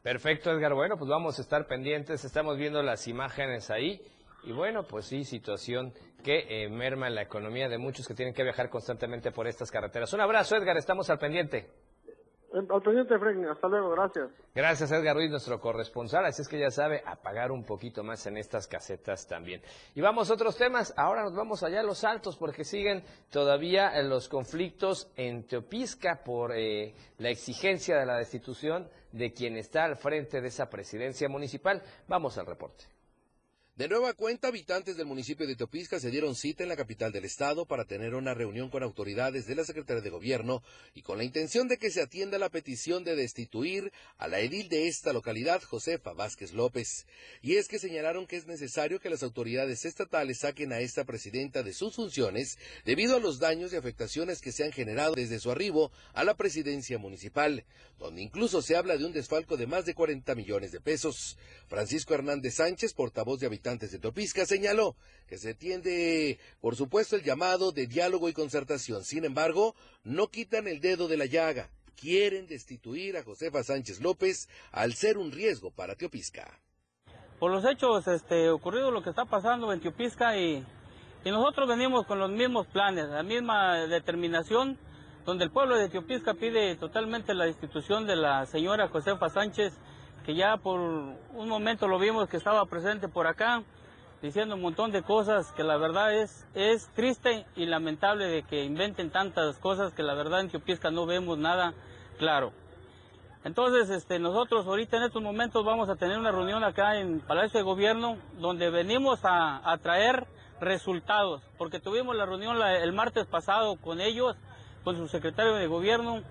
[0.01, 0.73] Perfecto, Edgar.
[0.73, 2.25] Bueno, pues vamos a estar pendientes.
[2.25, 4.01] Estamos viendo las imágenes ahí.
[4.43, 8.43] Y bueno, pues sí, situación que eh, merma la economía de muchos que tienen que
[8.43, 10.11] viajar constantemente por estas carreteras.
[10.13, 10.75] Un abrazo, Edgar.
[10.75, 11.69] Estamos al pendiente.
[12.53, 12.67] Al
[13.19, 13.47] Frank.
[13.49, 13.89] Hasta luego.
[13.89, 14.29] Gracias.
[14.53, 16.25] Gracias, Edgar Ruiz, nuestro corresponsal.
[16.25, 19.61] Así es que ya sabe, apagar un poquito más en estas casetas también.
[19.95, 20.93] Y vamos a otros temas.
[20.95, 26.51] Ahora nos vamos allá a los altos porque siguen todavía los conflictos en Teopisca por
[26.55, 31.81] eh, la exigencia de la destitución de quien está al frente de esa presidencia municipal.
[32.07, 32.85] Vamos al reporte.
[33.75, 37.25] De nueva cuenta, habitantes del municipio de Teopisca se dieron cita en la capital del
[37.25, 40.61] estado para tener una reunión con autoridades de la Secretaría de Gobierno
[40.93, 44.69] y con la intención de que se atienda la petición de destituir a la edil
[44.69, 47.07] de esta localidad, Josefa Vázquez López.
[47.41, 51.63] Y es que señalaron que es necesario que las autoridades estatales saquen a esta presidenta
[51.63, 55.49] de sus funciones debido a los daños y afectaciones que se han generado desde su
[55.49, 57.65] arribo a la presidencia municipal,
[57.97, 61.39] donde incluso se habla de un desfalco de más de 40 millones de pesos.
[61.67, 64.95] Francisco Hernández Sánchez, portavoz de habitantes de Topisca, señaló
[65.25, 69.05] que se tiende, por supuesto, el llamado de diálogo y concertación.
[69.05, 71.69] Sin embargo, no quitan el dedo de la llaga.
[71.95, 76.59] Quieren destituir a Josefa Sánchez López al ser un riesgo para Teopisca.
[77.39, 80.65] Por los hechos este, ocurridos, lo que está pasando en Teopisca y,
[81.23, 84.77] y nosotros venimos con los mismos planes, la misma determinación,
[85.25, 89.73] donde el pueblo de Teopisca pide totalmente la destitución de la señora Josefa Sánchez
[90.25, 93.63] que ya por un momento lo vimos que estaba presente por acá,
[94.21, 98.63] diciendo un montón de cosas que la verdad es, es triste y lamentable de que
[98.63, 101.73] inventen tantas cosas que la verdad en Teopisca no vemos nada
[102.17, 102.53] claro.
[103.43, 107.59] Entonces, este, nosotros ahorita en estos momentos vamos a tener una reunión acá en Palacio
[107.59, 110.25] de Gobierno donde venimos a, traer
[110.61, 114.37] resultados, porque tuvimos la reunión el martes pasado con ellos,
[114.85, 116.21] con su secretario de Gobierno,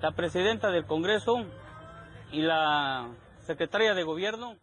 [0.00, 1.44] la presidenta del Congreso
[2.30, 3.08] y la
[3.56, 4.58] de Gobierno.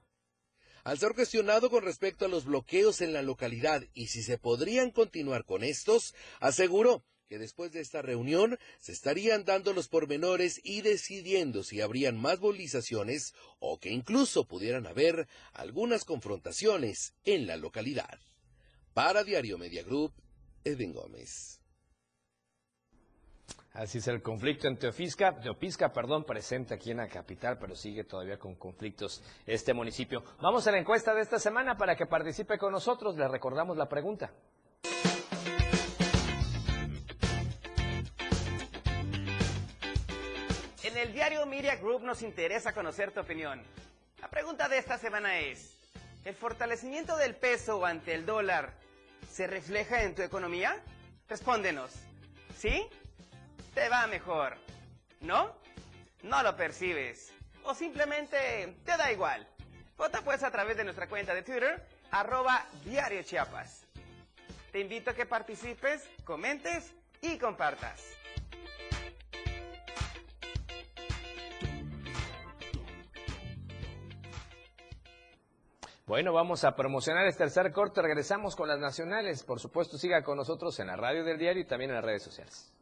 [0.83, 4.91] Al ser cuestionado con respecto a los bloqueos en la localidad y si se podrían
[4.91, 10.81] continuar con estos, aseguró que después de esta reunión se estarían dando los pormenores y
[10.81, 18.19] decidiendo si habrían más movilizaciones o que incluso pudieran haber algunas confrontaciones en la localidad.
[18.93, 20.13] Para Diario Media Group,
[20.63, 21.57] Edwin Gómez.
[23.78, 28.03] Así es el conflicto en Teopisca, Teopisca, perdón, presente aquí en la capital, pero sigue
[28.03, 30.23] todavía con conflictos este municipio.
[30.41, 33.15] Vamos a la encuesta de esta semana para que participe con nosotros.
[33.15, 34.32] Le recordamos la pregunta.
[40.84, 43.61] En el diario Media Group nos interesa conocer tu opinión.
[44.19, 45.78] La pregunta de esta semana es,
[46.25, 48.73] ¿el fortalecimiento del peso ante el dólar
[49.30, 50.82] se refleja en tu economía?
[51.30, 51.91] Respóndenos.
[52.57, 52.89] ¿Sí?
[53.78, 54.57] Te va mejor.
[55.21, 55.53] ¿No?
[56.23, 57.32] No lo percibes.
[57.63, 59.47] O simplemente te da igual.
[59.95, 63.86] Vota pues a través de nuestra cuenta de Twitter, arroba Diario Chiapas.
[64.71, 68.03] Te invito a que participes, comentes y compartas.
[76.07, 78.01] Bueno, vamos a promocionar este tercer corte.
[78.01, 79.43] Regresamos con las nacionales.
[79.43, 82.23] Por supuesto, siga con nosotros en la radio del diario y también en las redes
[82.23, 82.73] sociales.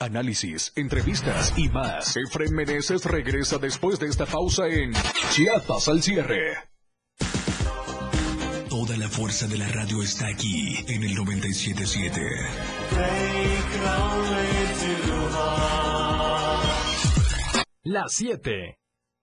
[0.00, 2.16] Análisis, entrevistas y más.
[2.16, 4.92] Efren Meneses regresa después de esta pausa en
[5.32, 6.56] Chiapas al cierre.
[8.68, 12.20] Toda la fuerza de la radio está aquí en el 977.
[17.82, 18.78] Las 7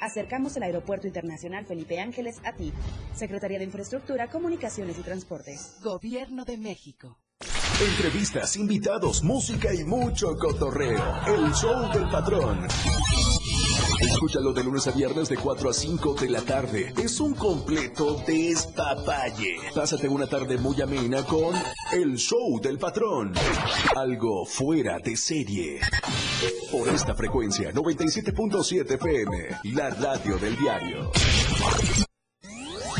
[0.00, 2.72] Acercamos el Aeropuerto Internacional Felipe Ángeles a ti.
[3.14, 5.76] Secretaría de Infraestructura, Comunicaciones y Transportes.
[5.82, 7.18] Gobierno de México.
[7.80, 11.02] Entrevistas, invitados, música y mucho cotorreo.
[11.26, 12.68] El show del patrón.
[14.04, 16.92] Escúchalo de lunes a viernes de 4 a 5 de la tarde.
[17.02, 19.56] Es un completo despapalle.
[19.74, 21.54] Pásate una tarde muy amena con
[21.90, 23.32] El Show del Patrón.
[23.96, 25.80] Algo fuera de serie.
[26.70, 31.10] Por esta frecuencia, 97.7 FM, la radio del diario.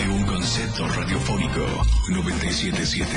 [0.00, 1.66] de un concepto radiofónico
[2.08, 3.12] 977.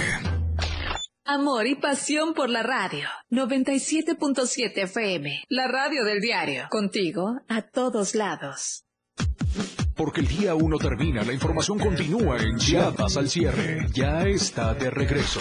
[1.26, 3.08] Amor y pasión por la radio.
[3.32, 5.44] 97.7 FM.
[5.48, 6.66] La radio del diario.
[6.70, 8.84] Contigo a todos lados.
[9.96, 13.88] Porque el día uno termina, la información continúa en Chiapas al cierre.
[13.94, 15.40] Ya está de regreso.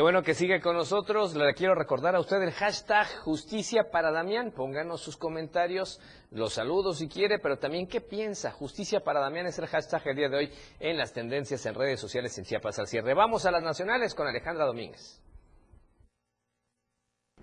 [0.00, 1.34] Qué bueno que sigue con nosotros.
[1.34, 4.50] Le quiero recordar a usted el hashtag Justicia para Damián.
[4.50, 8.50] Pónganos sus comentarios, los saludos si quiere, pero también qué piensa.
[8.50, 12.00] Justicia para Damián es el hashtag el día de hoy en las tendencias en redes
[12.00, 13.12] sociales en Chiapas al cierre.
[13.12, 15.20] Vamos a las nacionales con Alejandra Domínguez.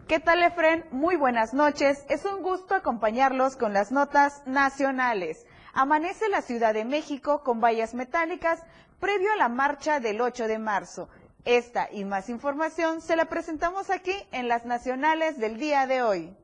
[0.07, 0.83] ¿Qué tal, Efren?
[0.89, 2.07] Muy buenas noches.
[2.09, 5.45] Es un gusto acompañarlos con las notas nacionales.
[5.75, 8.63] Amanece la Ciudad de México con vallas metálicas
[8.99, 11.07] previo a la marcha del 8 de marzo.
[11.47, 16.35] Esta y más información se la presentamos aquí en las nacionales del día de hoy.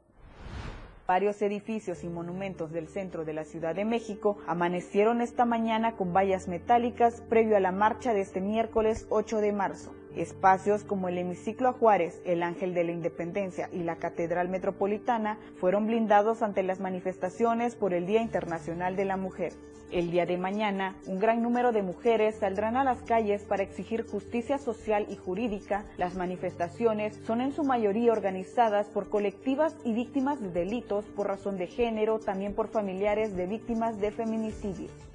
[1.06, 6.14] Varios edificios y monumentos del centro de la Ciudad de México amanecieron esta mañana con
[6.14, 9.94] vallas metálicas previo a la marcha de este miércoles 8 de marzo.
[10.16, 15.38] Espacios como el Hemiciclo a Juárez, el Ángel de la Independencia y la Catedral Metropolitana
[15.58, 19.54] fueron blindados ante las manifestaciones por el Día Internacional de la Mujer.
[19.94, 24.08] El día de mañana, un gran número de mujeres saldrán a las calles para exigir
[24.08, 25.86] justicia social y jurídica.
[25.98, 31.58] Las manifestaciones son en su mayoría organizadas por colectivas y víctimas de delitos por razón
[31.58, 35.13] de género, también por familiares de víctimas de feminicidios.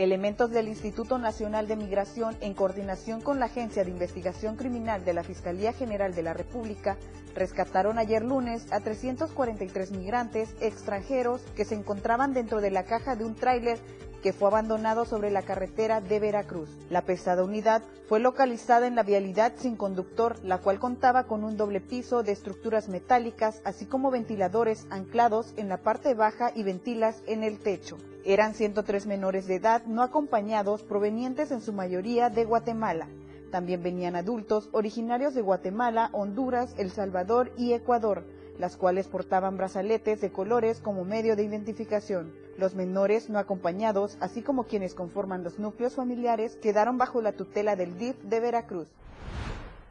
[0.00, 5.12] Elementos del Instituto Nacional de Migración, en coordinación con la Agencia de Investigación Criminal de
[5.12, 6.96] la Fiscalía General de la República,
[7.34, 13.26] rescataron ayer lunes a 343 migrantes extranjeros que se encontraban dentro de la caja de
[13.26, 13.78] un tráiler
[14.22, 16.68] que fue abandonado sobre la carretera de Veracruz.
[16.90, 21.56] La pesada unidad fue localizada en la vialidad sin conductor, la cual contaba con un
[21.56, 27.22] doble piso de estructuras metálicas, así como ventiladores anclados en la parte baja y ventilas
[27.26, 27.98] en el techo.
[28.24, 33.08] Eran 103 menores de edad no acompañados provenientes en su mayoría de Guatemala.
[33.50, 38.24] También venían adultos originarios de Guatemala, Honduras, El Salvador y Ecuador,
[38.60, 42.30] las cuales portaban brazaletes de colores como medio de identificación.
[42.58, 47.74] Los menores no acompañados, así como quienes conforman los núcleos familiares, quedaron bajo la tutela
[47.74, 48.86] del DIF de Veracruz.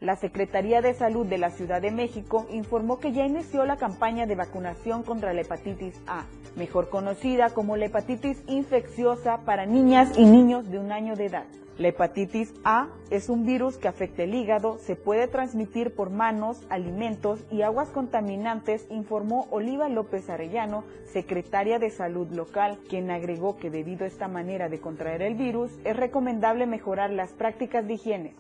[0.01, 4.25] La Secretaría de Salud de la Ciudad de México informó que ya inició la campaña
[4.25, 6.23] de vacunación contra la hepatitis A,
[6.55, 11.43] mejor conocida como la hepatitis infecciosa para niñas y niños de un año de edad.
[11.77, 16.61] La hepatitis A es un virus que afecta el hígado, se puede transmitir por manos,
[16.69, 23.69] alimentos y aguas contaminantes, informó Oliva López Arellano, secretaria de Salud local, quien agregó que
[23.69, 28.35] debido a esta manera de contraer el virus, es recomendable mejorar las prácticas de higiene.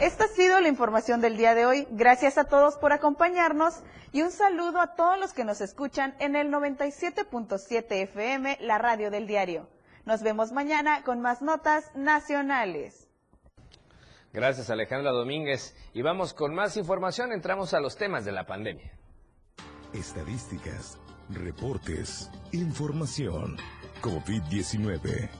[0.00, 1.86] Esta ha sido la información del día de hoy.
[1.90, 6.36] Gracias a todos por acompañarnos y un saludo a todos los que nos escuchan en
[6.36, 9.68] el 97.7 FM, la radio del diario.
[10.04, 13.08] Nos vemos mañana con más notas nacionales.
[14.32, 15.76] Gracias Alejandra Domínguez.
[15.94, 17.32] Y vamos con más información.
[17.32, 18.92] Entramos a los temas de la pandemia.
[19.92, 20.98] Estadísticas,
[21.30, 23.56] reportes, información.
[24.02, 25.30] COVID-19.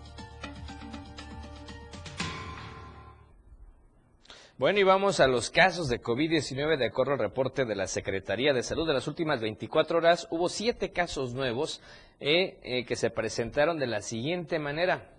[4.56, 6.76] Bueno, y vamos a los casos de COVID-19.
[6.76, 10.48] De acuerdo al reporte de la Secretaría de Salud, de las últimas 24 horas hubo
[10.48, 11.82] siete casos nuevos
[12.20, 15.10] eh, eh, que se presentaron de la siguiente manera.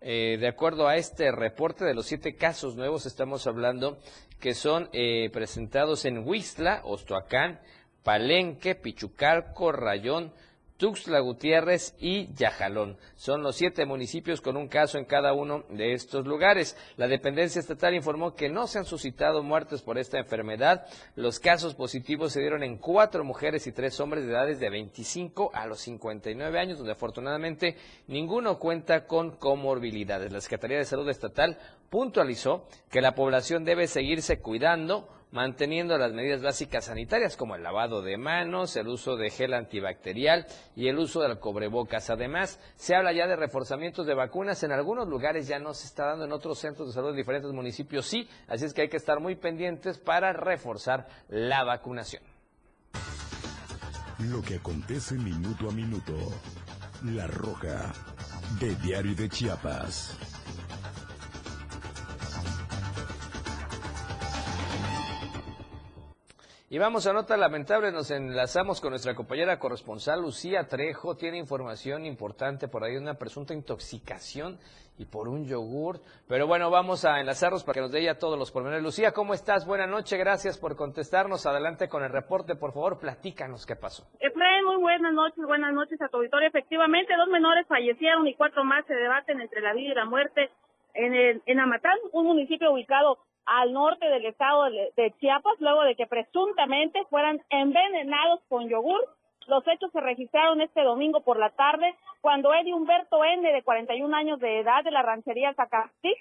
[0.00, 3.98] Eh, de acuerdo a este reporte de los siete casos nuevos, estamos hablando
[4.40, 4.88] que son
[5.32, 7.60] presentados en Huixla, Ostoacán,
[8.02, 10.32] Palenque, Pichucalco, Rayón,
[10.82, 12.98] Tuxtla Gutiérrez y Yajalón.
[13.14, 16.76] Son los siete municipios con un caso en cada uno de estos lugares.
[16.96, 20.84] La dependencia estatal informó que no se han suscitado muertes por esta enfermedad.
[21.14, 25.52] Los casos positivos se dieron en cuatro mujeres y tres hombres de edades de 25
[25.54, 27.76] a los 59 años, donde afortunadamente
[28.08, 30.32] ninguno cuenta con comorbilidades.
[30.32, 31.58] La Secretaría de Salud Estatal
[31.90, 38.02] puntualizó que la población debe seguirse cuidando manteniendo las medidas básicas sanitarias como el lavado
[38.02, 42.10] de manos, el uso de gel antibacterial y el uso del cobrebocas.
[42.10, 44.62] Además, se habla ya de reforzamientos de vacunas.
[44.62, 47.50] En algunos lugares ya no se está dando, en otros centros de salud de diferentes
[47.50, 52.22] municipios sí, así es que hay que estar muy pendientes para reforzar la vacunación.
[54.18, 56.14] Lo que acontece minuto a minuto.
[57.04, 57.92] La Roja,
[58.60, 60.31] de Diario de Chiapas.
[66.72, 72.06] Y vamos a nota lamentable, nos enlazamos con nuestra compañera corresponsal Lucía Trejo, tiene información
[72.06, 74.58] importante por ahí, una presunta intoxicación
[74.96, 76.00] y por un yogur.
[76.26, 78.82] Pero bueno, vamos a enlazarnos para que nos dé ya todos los pormenores.
[78.82, 79.66] Lucía, ¿cómo estás?
[79.66, 81.44] Buenas noches, gracias por contestarnos.
[81.44, 84.06] Adelante con el reporte, por favor, platícanos qué pasó.
[84.18, 86.48] Efraín, muy buenas noches, buenas noches a tu auditorio.
[86.48, 90.48] Efectivamente, dos menores fallecieron y cuatro más se debaten entre la vida y la muerte
[90.94, 96.06] en, en Amatán, un municipio ubicado al norte del estado de Chiapas, luego de que
[96.06, 99.00] presuntamente fueran envenenados con yogur.
[99.46, 104.16] Los hechos se registraron este domingo por la tarde cuando Eddie Humberto N., de 41
[104.16, 106.16] años de edad, de la ranchería Zacastic,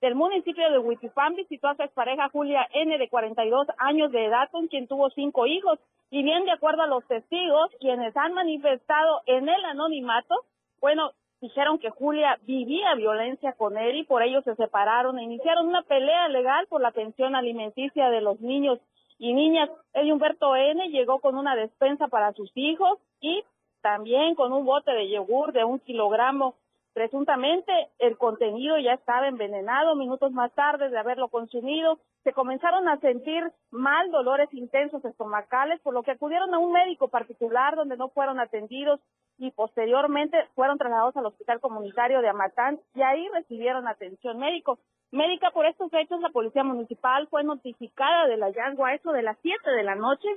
[0.00, 4.48] del municipio de Huitipán, visitó a su expareja Julia N., de 42 años de edad,
[4.50, 5.78] con quien tuvo cinco hijos.
[6.10, 10.34] Y bien, de acuerdo a los testigos, quienes han manifestado en el anonimato,
[10.80, 11.10] bueno,
[11.40, 15.82] dijeron que Julia vivía violencia con él y por ello se separaron e iniciaron una
[15.82, 18.78] pelea legal por la pensión alimenticia de los niños
[19.18, 19.70] y niñas.
[19.94, 20.88] Eddie Humberto N.
[20.88, 23.42] llegó con una despensa para sus hijos y
[23.80, 26.54] también con un bote de yogur de un kilogramo.
[26.92, 29.94] Presuntamente el contenido ya estaba envenenado.
[29.94, 35.94] Minutos más tarde de haberlo consumido, se comenzaron a sentir mal, dolores intensos estomacales, por
[35.94, 39.00] lo que acudieron a un médico particular donde no fueron atendidos
[39.38, 44.78] y posteriormente fueron trasladados al Hospital Comunitario de Amatán y ahí recibieron atención médico.
[45.12, 49.36] Médica, por estos hechos, la Policía Municipal fue notificada del hallazgo a eso de las
[49.42, 50.28] 7 de la noche,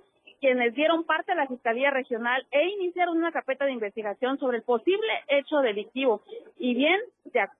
[0.43, 4.63] quienes dieron parte a la Fiscalía Regional e iniciaron una carpeta de investigación sobre el
[4.63, 6.21] posible hecho delictivo.
[6.57, 6.99] Y bien,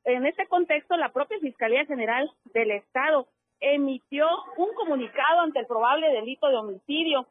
[0.04, 3.26] en este contexto, la propia Fiscalía General del Estado
[3.62, 4.28] emitió
[4.58, 7.26] un comunicado ante el probable delito de homicidio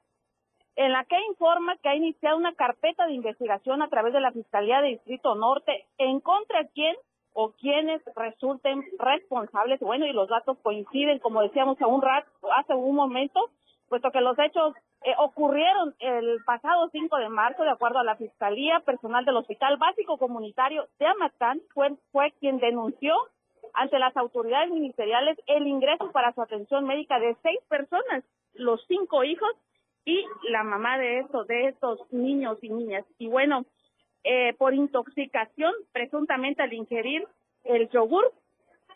[0.76, 4.32] en la que informa que ha iniciado una carpeta de investigación a través de la
[4.32, 6.96] Fiscalía de Distrito Norte en contra de quién
[7.34, 9.80] o quienes resulten responsables.
[9.80, 13.50] Bueno, y los datos coinciden, como decíamos hace un rato, hace un momento,
[13.92, 14.74] puesto que los hechos
[15.04, 19.76] eh, ocurrieron el pasado 5 de marzo, de acuerdo a la Fiscalía, personal del Hospital
[19.76, 23.14] Básico Comunitario de Amatán fue, fue quien denunció
[23.74, 28.24] ante las autoridades ministeriales el ingreso para su atención médica de seis personas,
[28.54, 29.50] los cinco hijos
[30.06, 33.04] y la mamá de estos, de estos niños y niñas.
[33.18, 33.66] Y bueno,
[34.24, 37.28] eh, por intoxicación, presuntamente al ingerir
[37.64, 38.32] el yogur,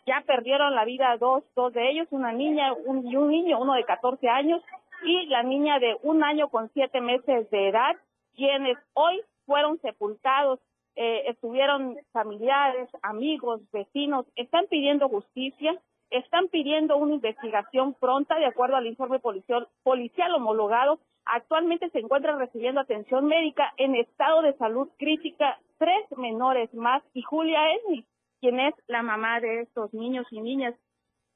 [0.07, 3.73] ya perdieron la vida dos, dos de ellos, una niña un, y un niño, uno
[3.73, 4.63] de 14 años,
[5.03, 7.95] y la niña de un año con siete meses de edad,
[8.35, 10.59] quienes hoy fueron sepultados.
[10.95, 15.79] Eh, estuvieron familiares, amigos, vecinos, están pidiendo justicia,
[16.09, 20.99] están pidiendo una investigación pronta de acuerdo al informe policial, policial homologado.
[21.25, 27.21] Actualmente se encuentran recibiendo atención médica en estado de salud crítica tres menores más y
[27.21, 28.05] Julia Esni,
[28.39, 30.73] quien es la mamá de estos niños y niñas.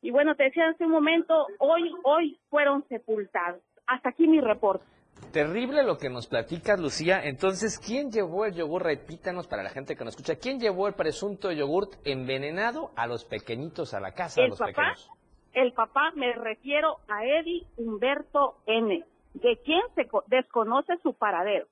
[0.02, 3.62] Y bueno, te decía hace un momento, hoy, hoy fueron sepultados.
[3.88, 4.84] Hasta aquí mi reporte.
[5.32, 7.22] Terrible lo que nos platicas, Lucía.
[7.24, 8.84] Entonces, ¿quién llevó el yogur?
[8.84, 10.36] Repítanos para la gente que nos escucha.
[10.38, 14.42] ¿Quién llevó el presunto yogurt envenenado a los pequeñitos a la casa?
[14.42, 15.10] El los papá, pequeños?
[15.54, 21.68] el papá, me refiero a Eddie Humberto N., de quien se co- desconoce su paradero.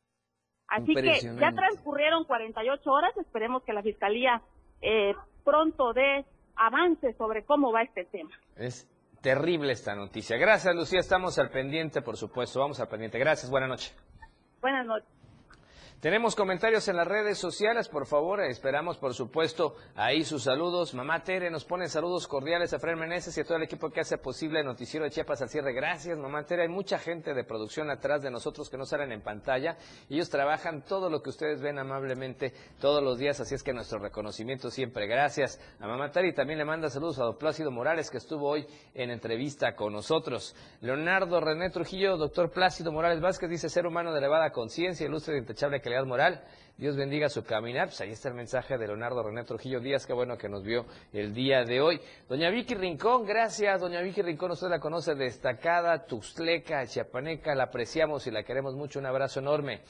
[0.68, 3.18] Así que ya transcurrieron 48 horas.
[3.18, 4.42] Esperemos que la fiscalía
[4.82, 6.26] eh, pronto dé
[6.60, 8.32] avance sobre cómo va este tema.
[8.56, 8.88] Es
[9.22, 10.38] terrible esta noticia.
[10.38, 11.00] Gracias, Lucía.
[11.00, 12.60] Estamos al pendiente, por supuesto.
[12.60, 13.18] Vamos al pendiente.
[13.18, 13.50] Gracias.
[13.50, 13.96] Buenas noches.
[14.62, 15.19] Buenas noches.
[16.00, 20.94] Tenemos comentarios en las redes sociales, por favor, esperamos por supuesto ahí sus saludos.
[20.94, 24.00] Mamá Tere nos pone saludos cordiales a Fred Meneses y a todo el equipo que
[24.00, 25.74] hace posible el noticiero de Chiapas al cierre.
[25.74, 26.62] Gracias, mamá Tere.
[26.62, 29.76] Hay mucha gente de producción atrás de nosotros que no salen en pantalla.
[30.10, 34.00] Ellos trabajan todo lo que ustedes ven amablemente todos los días, así es que nuestro
[34.00, 35.06] reconocimiento siempre.
[35.06, 38.48] Gracias a mamá Tere y también le manda saludos a don Plácido Morales que estuvo
[38.48, 40.56] hoy en entrevista con nosotros.
[40.80, 45.40] Leonardo René Trujillo, doctor Plácido Morales Vázquez dice ser humano de elevada conciencia, ilustre e
[45.40, 46.42] intachable moral.
[46.78, 47.88] Dios bendiga su caminar.
[47.88, 50.86] Pues ahí está el mensaje de Leonardo René Trujillo Díaz, qué bueno que nos vio
[51.12, 52.00] el día de hoy.
[52.30, 53.82] Doña Vicky Rincón, gracias.
[53.82, 59.00] Doña Vicky Rincón, usted la conoce destacada, tuxtleca, chiapaneca, la apreciamos y la queremos mucho.
[59.00, 59.82] Un abrazo enorme.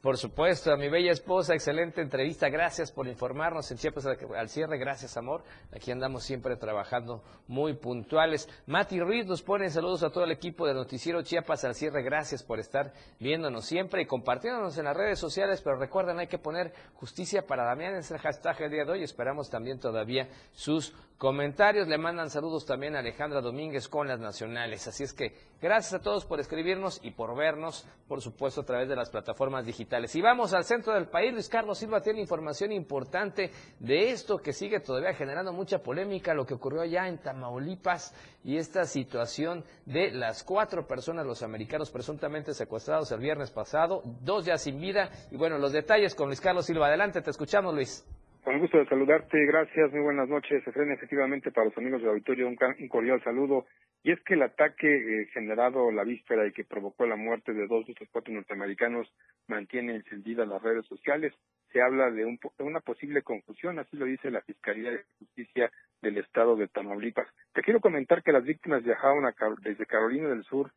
[0.00, 2.48] Por supuesto, a mi bella esposa, excelente entrevista.
[2.48, 4.78] Gracias por informarnos en Chiapas al cierre.
[4.78, 5.42] Gracias, amor.
[5.76, 8.48] Aquí andamos siempre trabajando muy puntuales.
[8.66, 12.02] Mati Ruiz nos pone saludos a todo el equipo de Noticiero Chiapas al cierre.
[12.02, 15.60] Gracias por estar viéndonos siempre y compartiéndonos en las redes sociales.
[15.60, 19.02] pero recuerden, hay que poner justicia para Damián, es el hashtag el día de hoy,
[19.02, 24.88] esperamos también todavía sus comentarios, le mandan saludos también a Alejandra Domínguez con las nacionales,
[24.88, 28.88] así es que gracias a todos por escribirnos y por vernos, por supuesto, a través
[28.88, 29.89] de las plataformas digitales.
[29.92, 34.52] Y vamos al centro del país, Luis Carlos Silva tiene información importante de esto que
[34.52, 38.14] sigue todavía generando mucha polémica, lo que ocurrió allá en Tamaulipas
[38.44, 44.46] y esta situación de las cuatro personas, los americanos presuntamente secuestrados el viernes pasado, dos
[44.46, 46.86] ya sin vida, y bueno, los detalles con Luis Carlos Silva.
[46.86, 48.06] Adelante, te escuchamos, Luis.
[48.44, 50.62] Con gusto de saludarte, gracias, muy buenas noches.
[50.64, 52.56] Se frena efectivamente para los amigos del auditorio un,
[52.88, 53.66] cordial saludo.
[54.02, 57.66] Y es que el ataque eh, generado la víspera y que provocó la muerte de
[57.66, 59.12] dos de estos cuatro norteamericanos
[59.46, 61.34] mantiene encendidas las redes sociales.
[61.72, 65.70] Se habla de, un, de una posible confusión, así lo dice la Fiscalía de Justicia
[66.00, 67.28] del Estado de Tamaulipas.
[67.52, 70.72] Te quiero comentar que las víctimas viajaban a, desde Carolina del Sur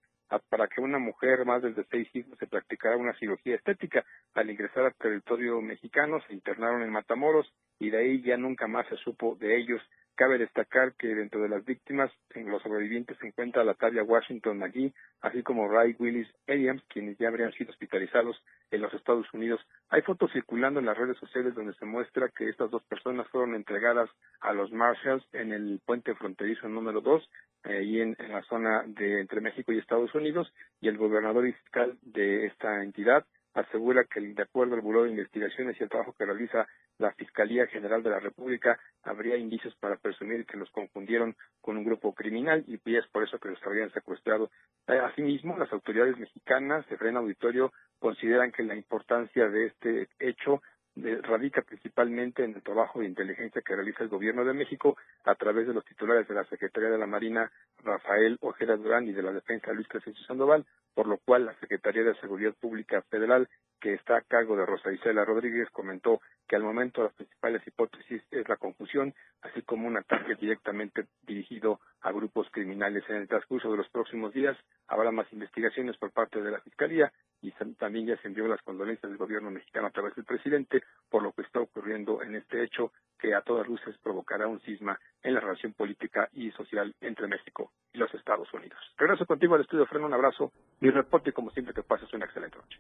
[0.49, 4.03] para que una mujer más desde seis hijos se practicara una cirugía estética.
[4.33, 8.87] Al ingresar al territorio mexicano se internaron en Matamoros y de ahí ya nunca más
[8.87, 9.81] se supo de ellos.
[10.15, 14.61] Cabe destacar que dentro de las víctimas, en los sobrevivientes se encuentra la Tavia Washington
[14.61, 18.39] allí, así como Ray Willis Williams, quienes ya habrían sido hospitalizados
[18.69, 19.59] en los Estados Unidos.
[19.89, 23.55] Hay fotos circulando en las redes sociales donde se muestra que estas dos personas fueron
[23.55, 24.09] entregadas
[24.41, 27.29] a los Marshalls en el puente fronterizo número 2,
[27.63, 31.53] ahí en, en la zona de entre México y Estados Unidos, y el gobernador y
[31.53, 36.15] fiscal de esta entidad asegura que de acuerdo al Buró de Investigaciones y el trabajo
[36.17, 41.35] que realiza la Fiscalía General de la República, habría indicios para presumir que los confundieron
[41.61, 44.49] con un grupo criminal y es por eso que los habrían secuestrado.
[44.87, 50.61] Eh, asimismo, las autoridades mexicanas, de Frena Auditorio, consideran que la importancia de este hecho
[50.95, 55.67] radica principalmente en el trabajo de inteligencia que realiza el Gobierno de México a través
[55.67, 57.51] de los titulares de la Secretaría de la Marina,
[57.83, 62.03] Rafael Ojeda Durán, y de la Defensa, Luis Crescencio Sandoval, por lo cual la Secretaría
[62.03, 63.49] de Seguridad Pública Federal,
[63.83, 68.23] que está a cargo de Rosa Isela Rodríguez, comentó que al momento las principales hipótesis
[68.31, 73.03] es la confusión, así como un ataque directamente dirigido a grupos criminales.
[73.09, 74.55] En el transcurso de los próximos días
[74.87, 77.11] habrá más investigaciones por parte de la Fiscalía
[77.41, 81.21] y también ya se envió las condolencias del gobierno mexicano a través del presidente por
[81.21, 85.33] lo que está ocurriendo en este hecho que a todas luces provocará un cisma en
[85.33, 88.79] la relación política y social entre México y los Estados Unidos.
[88.97, 92.55] Regreso contigo al estudio, Freno, un abrazo, mi reporte como siempre que pases una excelente
[92.55, 92.79] noche.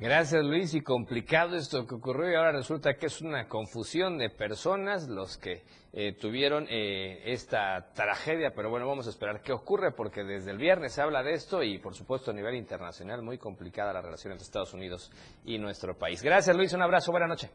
[0.00, 4.28] Gracias Luis y complicado esto que ocurrió y ahora resulta que es una confusión de
[4.28, 9.92] personas los que eh, tuvieron eh, esta tragedia, pero bueno, vamos a esperar qué ocurre
[9.92, 13.38] porque desde el viernes se habla de esto y por supuesto a nivel internacional muy
[13.38, 15.12] complicada la relación entre Estados Unidos
[15.44, 16.24] y nuestro país.
[16.24, 17.50] Gracias Luis, un abrazo, buena noche.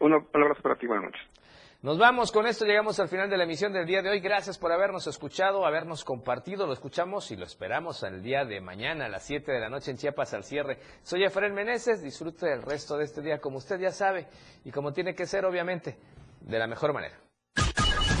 [0.00, 1.47] Un abrazo para ti, buenas noches.
[1.80, 4.18] Nos vamos, con esto llegamos al final de la emisión del día de hoy.
[4.18, 6.66] Gracias por habernos escuchado, habernos compartido.
[6.66, 9.92] Lo escuchamos y lo esperamos el día de mañana a las 7 de la noche
[9.92, 10.80] en Chiapas al cierre.
[11.04, 14.26] Soy Efraín Meneses, disfrute el resto de este día como usted ya sabe
[14.64, 15.96] y como tiene que ser, obviamente,
[16.40, 17.27] de la mejor manera.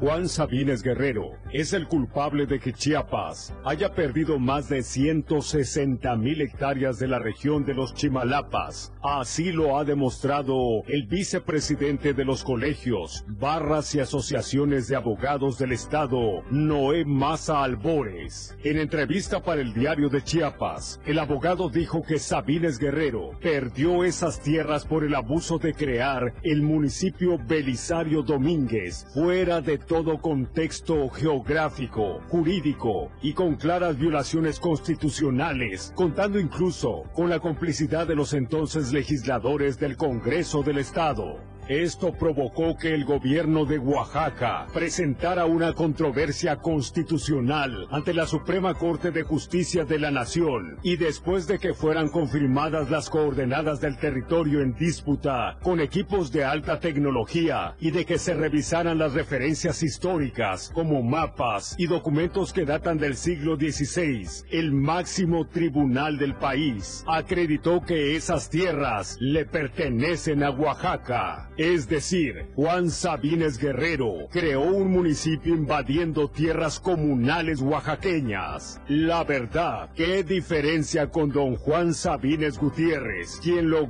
[0.00, 6.42] Juan Sabines Guerrero es el culpable de que Chiapas haya perdido más de 160 mil
[6.42, 8.92] hectáreas de la región de los Chimalapas.
[9.02, 15.72] Así lo ha demostrado el vicepresidente de los colegios, barras y asociaciones de abogados del
[15.72, 18.54] Estado, Noé Maza Albores.
[18.64, 24.40] En entrevista para el diario de Chiapas, el abogado dijo que Sabines Guerrero perdió esas
[24.40, 32.20] tierras por el abuso de crear el municipio Belisario Domínguez fuera de todo contexto geográfico,
[32.28, 39.78] jurídico y con claras violaciones constitucionales, contando incluso con la complicidad de los entonces legisladores
[39.78, 41.55] del Congreso del Estado.
[41.68, 49.10] Esto provocó que el gobierno de Oaxaca presentara una controversia constitucional ante la Suprema Corte
[49.10, 54.60] de Justicia de la Nación y después de que fueran confirmadas las coordenadas del territorio
[54.60, 60.70] en disputa con equipos de alta tecnología y de que se revisaran las referencias históricas
[60.72, 67.80] como mapas y documentos que datan del siglo XVI, el máximo tribunal del país acreditó
[67.82, 71.50] que esas tierras le pertenecen a Oaxaca.
[71.56, 78.78] Es decir, Juan Sabines Guerrero creó un municipio invadiendo tierras comunales oaxaqueñas.
[78.88, 83.86] La verdad, ¿qué diferencia con don Juan Sabines Gutiérrez, quien logró